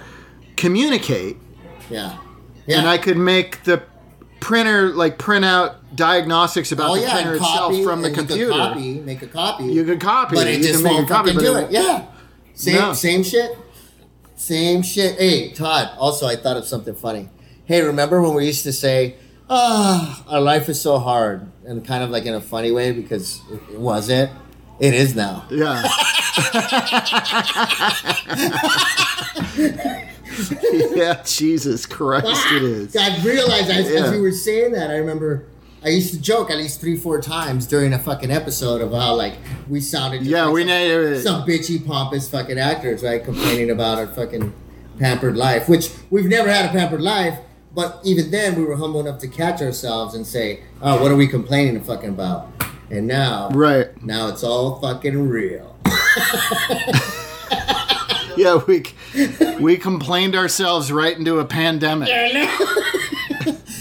[0.57, 1.37] communicate,
[1.91, 2.17] Yeah.
[2.67, 2.79] Yeah.
[2.79, 3.83] and I could make the
[4.41, 8.51] printer like print out diagnostics about oh the yeah, printer and itself from the computer.
[8.51, 9.65] copy, make a copy.
[9.65, 10.59] You could copy but it.
[10.59, 11.71] You just won't copy, do it it.
[11.73, 12.07] Yeah.
[12.55, 12.93] Same No.
[12.95, 13.57] same shit.
[14.37, 15.19] Same shit.
[15.19, 15.91] Hey, Todd.
[15.99, 17.29] Also, I thought of something funny.
[17.65, 19.15] Hey, remember when we used to say,
[19.49, 23.41] "Ah, our life is so hard," and kind of like in a funny way because
[23.53, 24.31] it wasn't.
[24.81, 25.45] It is now.
[25.51, 25.83] Yeah.
[30.95, 32.97] yeah, Jesus Christ, it is.
[32.97, 34.01] I realized as, Yeah.
[34.05, 35.45] as you were saying that, I remember
[35.85, 39.15] I used to joke at least three, four times during a fucking episode of how
[39.15, 39.35] like
[39.69, 40.23] we sounded.
[40.23, 43.23] Yeah, like we some- some bitchy, pompous fucking actors, right?
[43.23, 44.53] Complaining about our fucking
[44.99, 47.39] pampered life, which we've never had a pampered life.
[47.75, 51.17] But even then, we were humble enough to catch ourselves and say, "Oh, what are
[51.17, 52.49] we complaining fucking about?"
[52.91, 53.89] And now, Right.
[54.05, 55.77] now it's all fucking real.
[58.37, 58.85] Yeah, we
[59.61, 62.09] we complained ourselves right into a pandemic.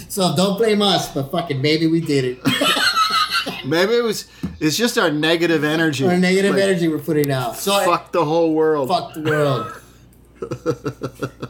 [0.08, 2.38] So don't blame us, but fucking maybe we did it.
[3.66, 4.28] Maybe it was
[4.60, 6.06] it's just our negative energy.
[6.06, 7.56] Our negative Like, energy we're putting out.
[7.56, 8.88] So I- Fuck the whole world.
[8.90, 9.72] fuck the world.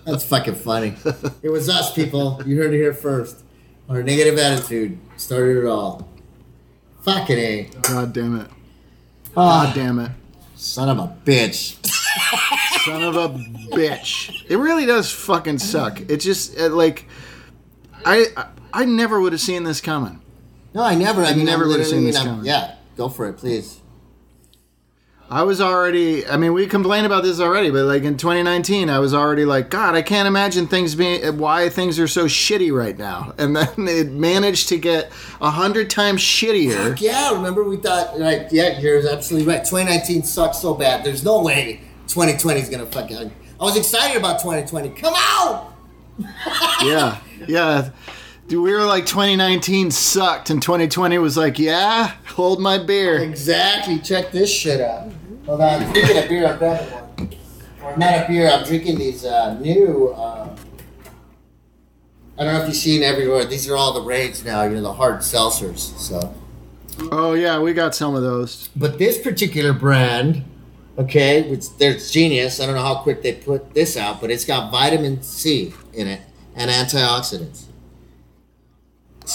[0.06, 0.94] That's fucking funny.
[1.42, 2.40] It was us, people.
[2.46, 3.42] You heard it here first.
[3.90, 6.08] Our negative attitude started it all.
[7.02, 7.68] Fucking a.
[7.82, 8.50] God damn it.
[9.36, 9.66] Ah.
[9.66, 10.12] God damn it.
[10.56, 11.76] Son of a bitch.
[12.84, 13.28] Son of a
[13.74, 14.44] bitch.
[14.48, 16.00] It really does fucking suck.
[16.10, 17.06] It just it, like
[18.04, 20.20] I I- I never would have seen this coming.
[20.74, 21.22] No, I never.
[21.22, 22.46] I mean, never would've seen literally- this I'm- coming.
[22.46, 23.80] Yeah, go for it, please.
[25.30, 28.98] I was already I mean we complained about this already, but like in 2019 I
[28.98, 32.96] was already like god, I can't imagine things being why things are so shitty right
[32.98, 33.32] now.
[33.38, 35.10] And then it managed to get
[35.40, 37.00] a hundred times shittier.
[37.00, 38.46] Yeah, remember we thought, right?
[38.52, 39.64] Yeah, you're absolutely right.
[39.64, 41.04] 2019 sucks so bad.
[41.04, 43.32] There's no way 2020 is gonna fucking.
[43.60, 44.90] I was excited about 2020.
[44.90, 45.72] Come out.
[46.82, 47.90] yeah, yeah.
[48.46, 53.18] Dude, we were like 2019 sucked, and 2020 was like, yeah, hold my beer.
[53.22, 53.98] Exactly.
[53.98, 55.10] Check this shit out.
[55.46, 55.88] Hold on.
[55.90, 57.34] Speaking of beer, I'm grabbing one.
[57.82, 58.50] Or not a beer.
[58.50, 60.08] I'm drinking these uh, new.
[60.10, 60.54] Uh,
[62.38, 63.44] I don't know if you've seen everywhere.
[63.44, 64.62] These are all the raids now.
[64.64, 65.96] You know the hard seltzers.
[65.98, 66.34] So,
[67.12, 68.68] Oh yeah, we got some of those.
[68.76, 70.44] but this particular brand,
[70.98, 72.60] okay, which they're genius.
[72.60, 76.06] I don't know how quick they put this out, but it's got vitamin C in
[76.06, 76.20] it
[76.56, 77.64] and antioxidants.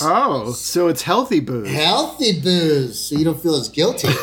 [0.02, 1.70] Oh, so it's healthy booze.
[1.70, 4.10] Healthy booze, so you don't feel as guilty.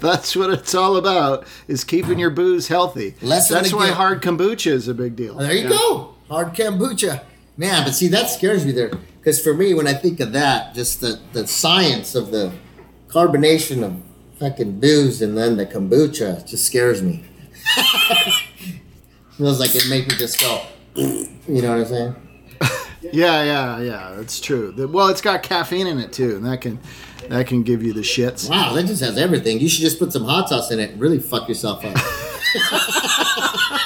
[0.00, 3.14] That's what it's all about: is keeping your booze healthy.
[3.22, 3.96] Lessen That's why guilt.
[3.96, 5.34] hard kombucha is a big deal.
[5.36, 5.68] There you Yeah.
[5.70, 6.14] go.
[6.28, 7.22] Hard kombucha.
[7.56, 8.90] Man, but see, that scares me there.
[9.18, 12.52] Because for me, when I think of that, just the, the science of the
[13.08, 13.94] carbonation of
[14.38, 17.24] fucking booze and then the kombucha just scares me.
[19.32, 20.62] Feels like it makes me just go,
[20.94, 21.28] you
[21.62, 22.16] know what I'm saying?
[23.12, 24.14] Yeah, yeah, yeah.
[24.16, 24.72] That's true.
[24.72, 26.78] The- Well, it's got caffeine in it too, and that can
[27.28, 28.48] that can give you the shits.
[28.48, 29.60] Wow, that just has everything.
[29.60, 31.96] You should just put some hot sauce in it and really fuck yourself up.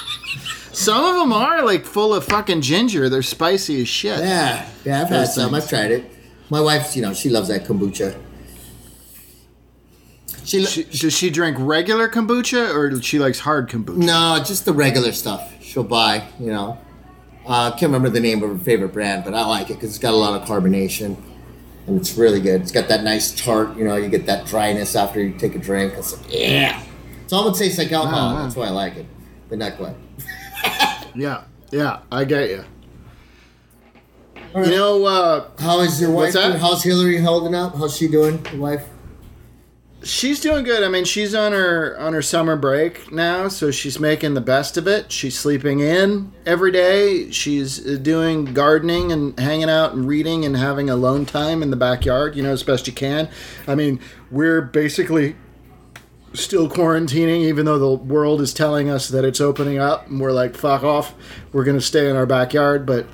[0.72, 3.08] Some of them are like full of fucking ginger.
[3.10, 4.18] They're spicy as shit.
[4.20, 5.50] yeah, yeah, I've had Those some.
[5.52, 5.64] things.
[5.64, 6.04] I've tried it.
[6.48, 8.18] My wife's, you know, she loves that kombucha.
[10.50, 13.96] She, She, does she drink regular kombucha or she likes hard kombucha?
[13.96, 16.76] No, just the regular stuff she'll buy, you know.
[17.46, 19.98] Uh, can't remember the name of her favorite brand, but I like it because it's
[19.98, 21.16] got a lot of carbonation
[21.86, 22.60] and it's really good.
[22.62, 25.58] It's got that nice tart, you know, you get that dryness after you take a
[25.58, 25.94] drink.
[25.96, 26.82] It's like, yeah.
[27.22, 28.36] It's almost tastes like alcohol.
[28.42, 29.06] That's why I like it,
[29.48, 29.96] but not quite.
[31.12, 31.42] Yeah,
[31.72, 32.64] yeah, I get you.
[34.54, 36.34] You know, uh, How is your wife?
[36.34, 37.74] How's Hillary holding up?
[37.74, 38.86] How's she doing, your wife?
[40.02, 40.82] She's doing good.
[40.82, 44.76] I mean, she's on her on her summer break now, so she's making the best
[44.76, 45.12] of it.
[45.12, 47.30] She's sleeping in every day.
[47.30, 51.76] She's uh, doing gardening and hanging out and reading and having alone time in the
[51.76, 53.28] backyard, you know, as best you can.
[53.66, 55.36] I mean, we're basically
[56.32, 60.32] still quarantining even though the world is telling us that it's opening up and we're
[60.32, 61.14] like fuck off.
[61.52, 63.06] We're going to stay in our backyard, but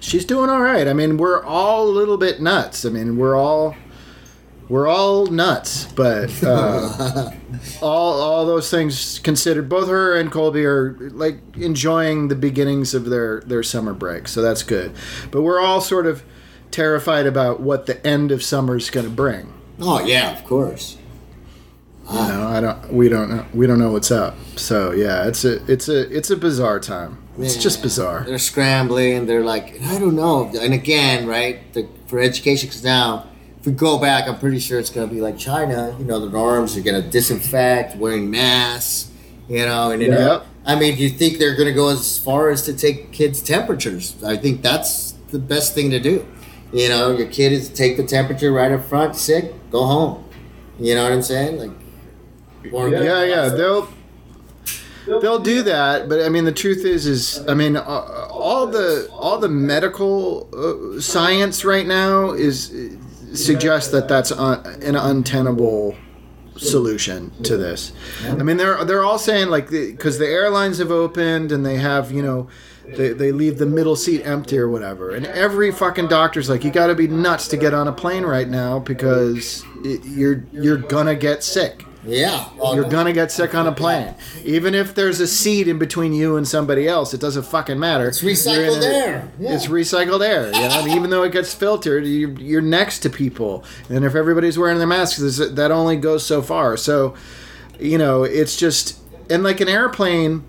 [0.00, 0.86] she's doing all right.
[0.86, 2.84] I mean, we're all a little bit nuts.
[2.84, 3.74] I mean, we're all
[4.68, 7.30] we're all nuts, but uh,
[7.80, 13.06] all all those things considered, both her and Colby are like enjoying the beginnings of
[13.06, 14.92] their their summer break, so that's good.
[15.30, 16.22] But we're all sort of
[16.70, 19.52] terrified about what the end of summer's going to bring.
[19.80, 20.96] Oh yeah, of course.
[22.10, 22.92] You know, I don't.
[22.92, 23.44] We don't know.
[23.52, 24.34] We don't know what's up.
[24.56, 27.18] So yeah, it's a it's a it's a bizarre time.
[27.38, 28.24] It's just bizarre.
[28.24, 29.26] They're scrambling.
[29.26, 30.50] They're like, I don't know.
[30.60, 33.28] And again, right, the, for education, because now,
[33.68, 35.94] we go back, I'm pretty sure it's going to be like China.
[35.98, 39.10] You know, the norms are going to disinfect, wearing masks.
[39.48, 40.46] You know, and you know, Yep.
[40.66, 43.40] I mean, do you think they're going to go as far as to take kids'
[43.40, 44.22] temperatures?
[44.22, 46.26] I think that's the best thing to do.
[46.72, 50.24] You know, your kid is take the temperature right up front, sick, go home.
[50.78, 51.58] You know what I'm saying?
[51.58, 53.88] Like, or- Yeah, yeah, they'll
[55.06, 57.80] they'll do that, but I mean the truth is is I mean uh,
[58.30, 62.70] all the all the medical uh, science right now is
[63.34, 65.96] suggests that that's un, an untenable
[66.56, 67.92] solution to this.
[68.26, 72.10] I mean they're they're all saying like because the, airlines have opened and they have
[72.10, 72.48] you know
[72.96, 76.70] they, they leave the middle seat empty or whatever and every fucking doctor's like you
[76.70, 80.78] got to be nuts to get on a plane right now because it, you're you're
[80.78, 81.84] gonna get sick.
[82.04, 82.48] Yeah.
[82.74, 86.36] You're gonna get sick on a plane, even if there's a seat in between you
[86.36, 87.12] and somebody else.
[87.12, 88.08] It doesn't fucking matter.
[88.08, 89.30] It's recycled air.
[89.38, 89.54] Yeah.
[89.54, 90.46] It's recycled air.
[90.46, 90.86] You know?
[90.86, 94.86] even though it gets filtered, you, you're next to people, and if everybody's wearing their
[94.86, 96.76] masks, that only goes so far.
[96.76, 97.14] So,
[97.80, 100.44] you know, it's just and like an airplane.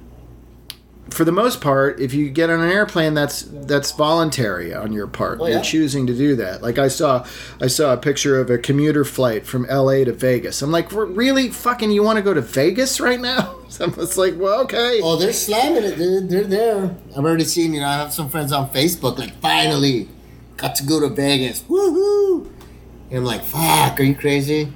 [1.11, 5.07] For the most part, if you get on an airplane, that's that's voluntary on your
[5.07, 5.39] part.
[5.39, 5.55] Oh, yeah.
[5.55, 6.61] You're choosing to do that.
[6.61, 7.25] Like I saw,
[7.61, 10.05] I saw a picture of a commuter flight from L.A.
[10.05, 10.61] to Vegas.
[10.61, 13.55] I'm like, really, fucking, you want to go to Vegas right now?
[13.69, 14.99] So it's like, well, okay.
[15.03, 16.27] Oh, they're slamming it, dude.
[16.27, 16.95] They're there.
[17.11, 20.09] I've already seen, you know, I have some friends on Facebook, like, finally,
[20.57, 21.61] got to go to Vegas.
[21.61, 22.49] Woohoo!
[23.09, 24.73] And I'm like, fuck, are you crazy?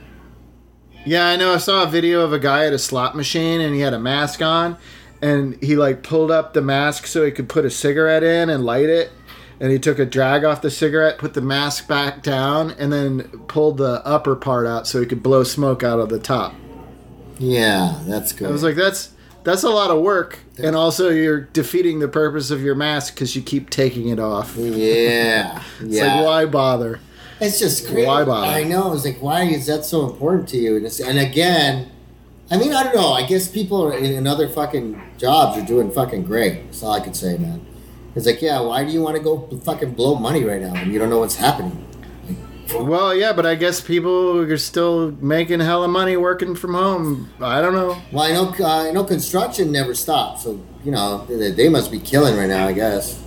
[1.06, 1.56] Yeah, I know.
[1.56, 4.00] I saw a video of a guy at a slot machine and he had a
[4.00, 4.78] mask on
[5.24, 8.66] and he like pulled up the mask so he could put a cigarette in and
[8.66, 9.12] light it.
[9.60, 13.22] And he took a drag off the cigarette, put the mask back down, and then
[13.48, 16.54] pulled the upper part out so he could blow smoke out of the top.
[17.40, 18.50] Yeah, that's good.
[18.50, 19.14] I was like, that's
[19.44, 23.36] that's a lot of work, and also you're defeating the purpose of your mask because
[23.36, 24.56] you keep taking it off.
[24.58, 26.16] yeah, It's yeah.
[26.16, 27.00] like, why bother?
[27.40, 28.06] It's just crazy.
[28.06, 28.48] Why bother?
[28.48, 28.94] I know.
[28.94, 30.76] It's like, why is that so important to you?
[30.78, 31.92] And, it's, and again,
[32.54, 33.14] I mean, I don't know.
[33.14, 36.66] I guess people in, in other fucking jobs are doing fucking great.
[36.66, 37.66] That's all I can say, man.
[38.14, 40.92] It's like, yeah, why do you want to go fucking blow money right now when
[40.92, 41.84] you don't know what's happening?
[42.76, 47.34] Well, yeah, but I guess people are still making hella money working from home.
[47.42, 48.00] I don't know.
[48.12, 51.92] Well, I know, uh, I know construction never stops, so you know they, they must
[51.92, 52.68] be killing right now.
[52.68, 53.20] I guess.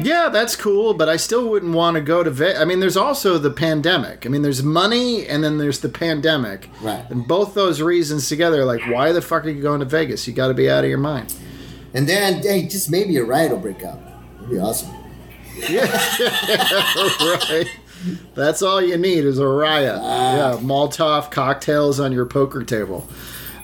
[0.00, 2.60] Yeah, that's cool, but I still wouldn't want to go to Vegas.
[2.60, 4.26] I mean, there's also the pandemic.
[4.26, 6.68] I mean, there's money and then there's the pandemic.
[6.82, 7.08] Right.
[7.10, 10.26] And both those reasons together, like, why the fuck are you going to Vegas?
[10.26, 11.34] You got to be out of your mind.
[11.94, 13.98] And then, hey, just maybe a riot will break out.
[14.34, 14.90] That'd be awesome.
[15.70, 17.66] right.
[18.34, 19.96] That's all you need is a riot.
[19.96, 23.08] yeah, Molotov cocktails on your poker table.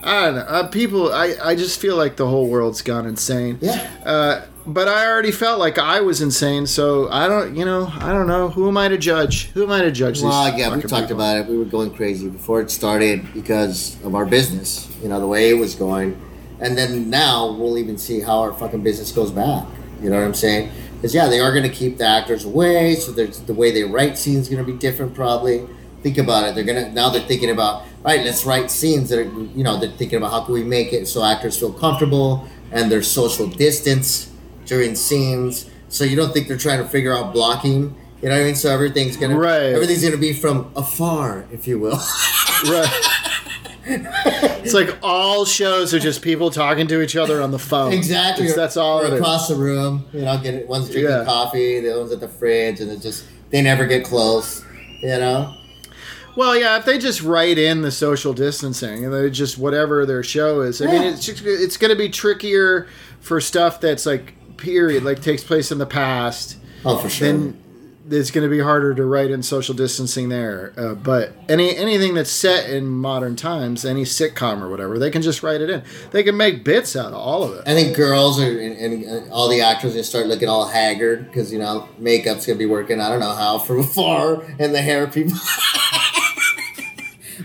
[0.01, 0.41] I don't know.
[0.41, 3.59] Uh, people, I, I just feel like the whole world's gone insane.
[3.61, 3.89] Yeah.
[4.03, 6.65] Uh, but I already felt like I was insane.
[6.67, 8.49] So I don't, you know, I don't know.
[8.49, 9.49] Who am I to judge?
[9.51, 10.15] Who am I to judge?
[10.15, 11.15] these Well, yeah, we talked people?
[11.15, 11.47] about it.
[11.47, 15.49] We were going crazy before it started because of our business, you know, the way
[15.49, 16.19] it was going.
[16.59, 19.67] And then now we'll even see how our fucking business goes back.
[20.01, 20.71] You know what I'm saying?
[20.95, 22.95] Because, yeah, they are going to keep the actors away.
[22.95, 25.67] So there's, the way they write scenes going to be different, probably.
[26.01, 26.55] Think about it.
[26.55, 29.63] They're going to, now they're thinking about, all right, let's write scenes that are, you
[29.63, 33.09] know, they're thinking about how can we make it so actors feel comfortable and there's
[33.09, 34.32] social distance
[34.65, 35.69] during scenes.
[35.89, 37.95] So you don't think they're trying to figure out blocking.
[38.21, 38.55] You know what I mean?
[38.55, 39.73] So everything's gonna Right.
[39.73, 41.99] everything's gonna be from afar, if you will.
[42.69, 43.01] Right.
[43.85, 47.91] it's like all shows are just people talking to each other on the phone.
[47.93, 48.45] exactly.
[48.45, 49.19] It's- that's all Or it is.
[49.19, 50.05] across the room.
[50.13, 50.67] You know, get it.
[50.67, 51.25] One's drinking Yeah.
[51.25, 54.61] coffee, the other one's at the fridge, and it's just they never get close.
[55.01, 55.53] You know.
[56.35, 60.23] Well, yeah, if they just write in the social distancing and they just whatever their
[60.23, 62.87] show is, I mean, it's just, it's going to be trickier
[63.19, 64.33] for stuff that's like
[64.63, 66.57] period, like takes place in the past.
[66.85, 67.27] Oh, for sure.
[67.27, 67.59] Then
[68.09, 70.73] it's going to be harder to write in social distancing there.
[70.75, 75.21] Uh, but any anything that's set in modern times, any sitcom or whatever, they can
[75.21, 75.83] just write it in.
[76.11, 77.63] They can make bits out of all of it.
[77.67, 81.27] I think girls are, and, and, and all the actors are start looking all haggard
[81.27, 82.99] because you know makeup's gonna be working.
[82.99, 85.37] I don't know how from afar, and the hair people.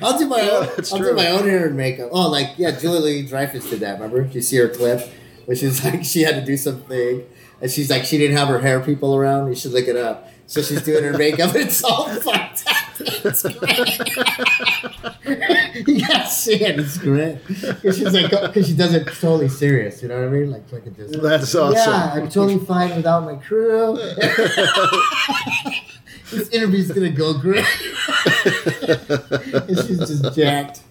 [0.02, 0.64] I'll do my Yeah, own.
[0.68, 1.10] I'll true.
[1.10, 2.10] do my own hair and makeup.
[2.12, 3.94] Oh, like yeah, Julia Louis-Dreyfus did that.
[3.94, 4.22] Remember?
[4.22, 5.08] Did you see her clip?
[5.48, 7.24] Where she's like she had to do something,
[7.62, 9.48] and she's like she didn't have her hair people around.
[9.48, 10.28] You should look it up.
[10.46, 12.74] So she's doing her makeup, and it's all fucked up.
[13.00, 13.98] It's great.
[15.88, 16.78] you gotta see it.
[16.78, 17.38] It's great.
[17.46, 20.02] Because she's like, because she does it totally serious.
[20.02, 20.50] You know what I mean?
[20.50, 21.22] Like fucking just.
[21.22, 21.76] That's awesome.
[21.76, 23.96] Yeah, I'm totally fine without my crew.
[26.30, 27.64] this interview's gonna go great.
[28.86, 30.82] and she's just jacked.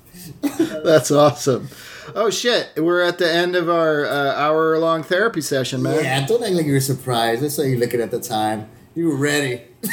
[0.41, 1.69] That's awesome.
[2.15, 6.03] Oh shit, we're at the end of our uh, hour long therapy session, man.
[6.03, 7.41] Yeah, don't act like you were surprised.
[7.43, 8.69] That's how you're looking at the time.
[8.95, 9.61] You were ready.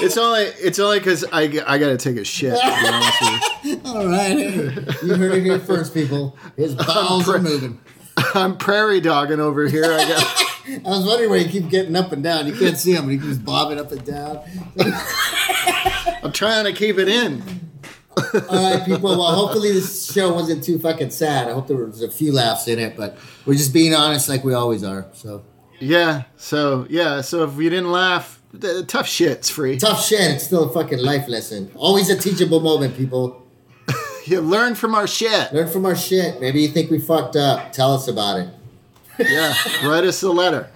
[0.00, 2.54] It's only it's only because I, I gotta take a shit.
[2.56, 3.90] to be with you.
[3.90, 4.38] All right,
[5.02, 6.38] you heard it here first, people.
[6.56, 7.80] His bowels are moving.
[8.32, 9.86] I'm prairie dogging over here.
[9.86, 12.46] I got I was wondering why you keep getting up and down.
[12.46, 14.40] You can't see him, but he keeps bobbing up and down.
[16.22, 17.42] I'm trying to keep it in.
[18.48, 19.10] All right, people.
[19.10, 21.48] Well, hopefully this show wasn't too fucking sad.
[21.48, 23.16] I hope there was a few laughs in it, but
[23.46, 25.06] we're just being honest like we always are.
[25.12, 25.44] So
[25.80, 26.22] Yeah.
[26.36, 27.20] So yeah.
[27.22, 29.76] So if you didn't laugh, the tough shit's free.
[29.78, 30.20] tough shit.
[30.20, 31.70] It's still a fucking life lesson.
[31.74, 33.44] Always a teachable moment, people.
[34.26, 35.54] You learn from our shit.
[35.54, 36.38] Learn from our shit.
[36.38, 37.72] Maybe you think we fucked up.
[37.72, 38.48] Tell us about it.
[39.18, 39.54] Yeah.
[39.82, 40.68] Write us a letter.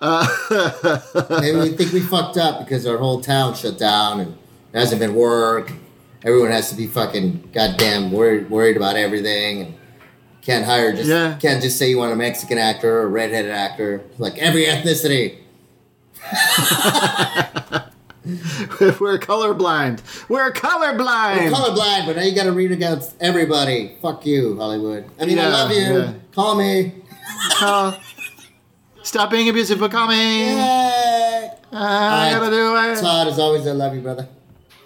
[0.00, 4.38] Maybe you think we fucked up because our whole town shut down and
[4.72, 5.72] there hasn't been work.
[6.24, 9.74] Everyone has to be fucking goddamn worried worried about everything and
[10.42, 11.36] can't hire just Yeah.
[11.40, 14.02] can't just say you want a Mexican actor or a redheaded actor.
[14.18, 15.38] Like every ethnicity.
[19.00, 20.02] We're colorblind.
[20.28, 21.36] We're colorblind.
[21.38, 23.96] We're colorblind, but now you got to read against everybody.
[24.02, 25.06] Fuck you, Hollywood.
[25.18, 25.78] I mean, I love you.
[25.78, 26.12] yeah.
[26.34, 26.92] Call me.
[27.60, 27.98] Uh,
[29.02, 30.16] stop being abusive for coming.
[30.18, 31.50] Yay.
[31.72, 33.00] I gotta do it.
[33.00, 34.28] Todd, as always, I love you, brother.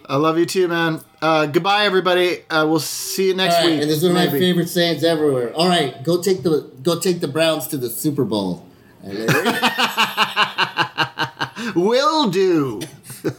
[0.07, 1.01] I love you too, man.
[1.23, 2.43] Uh, goodbye, everybody.
[2.51, 3.81] Uh, we'll see you next All right, week.
[3.83, 5.53] and this is one of my favorite sayings everywhere.
[5.55, 8.67] All right, go take the go take the Browns to the Super Bowl.
[11.75, 12.81] Will do.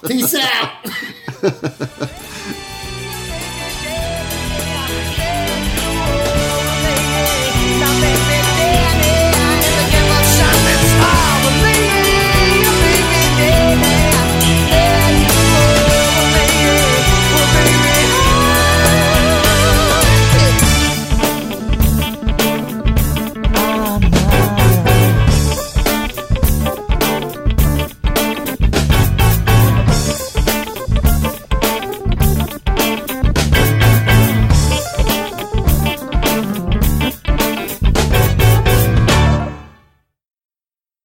[0.08, 0.72] Peace out.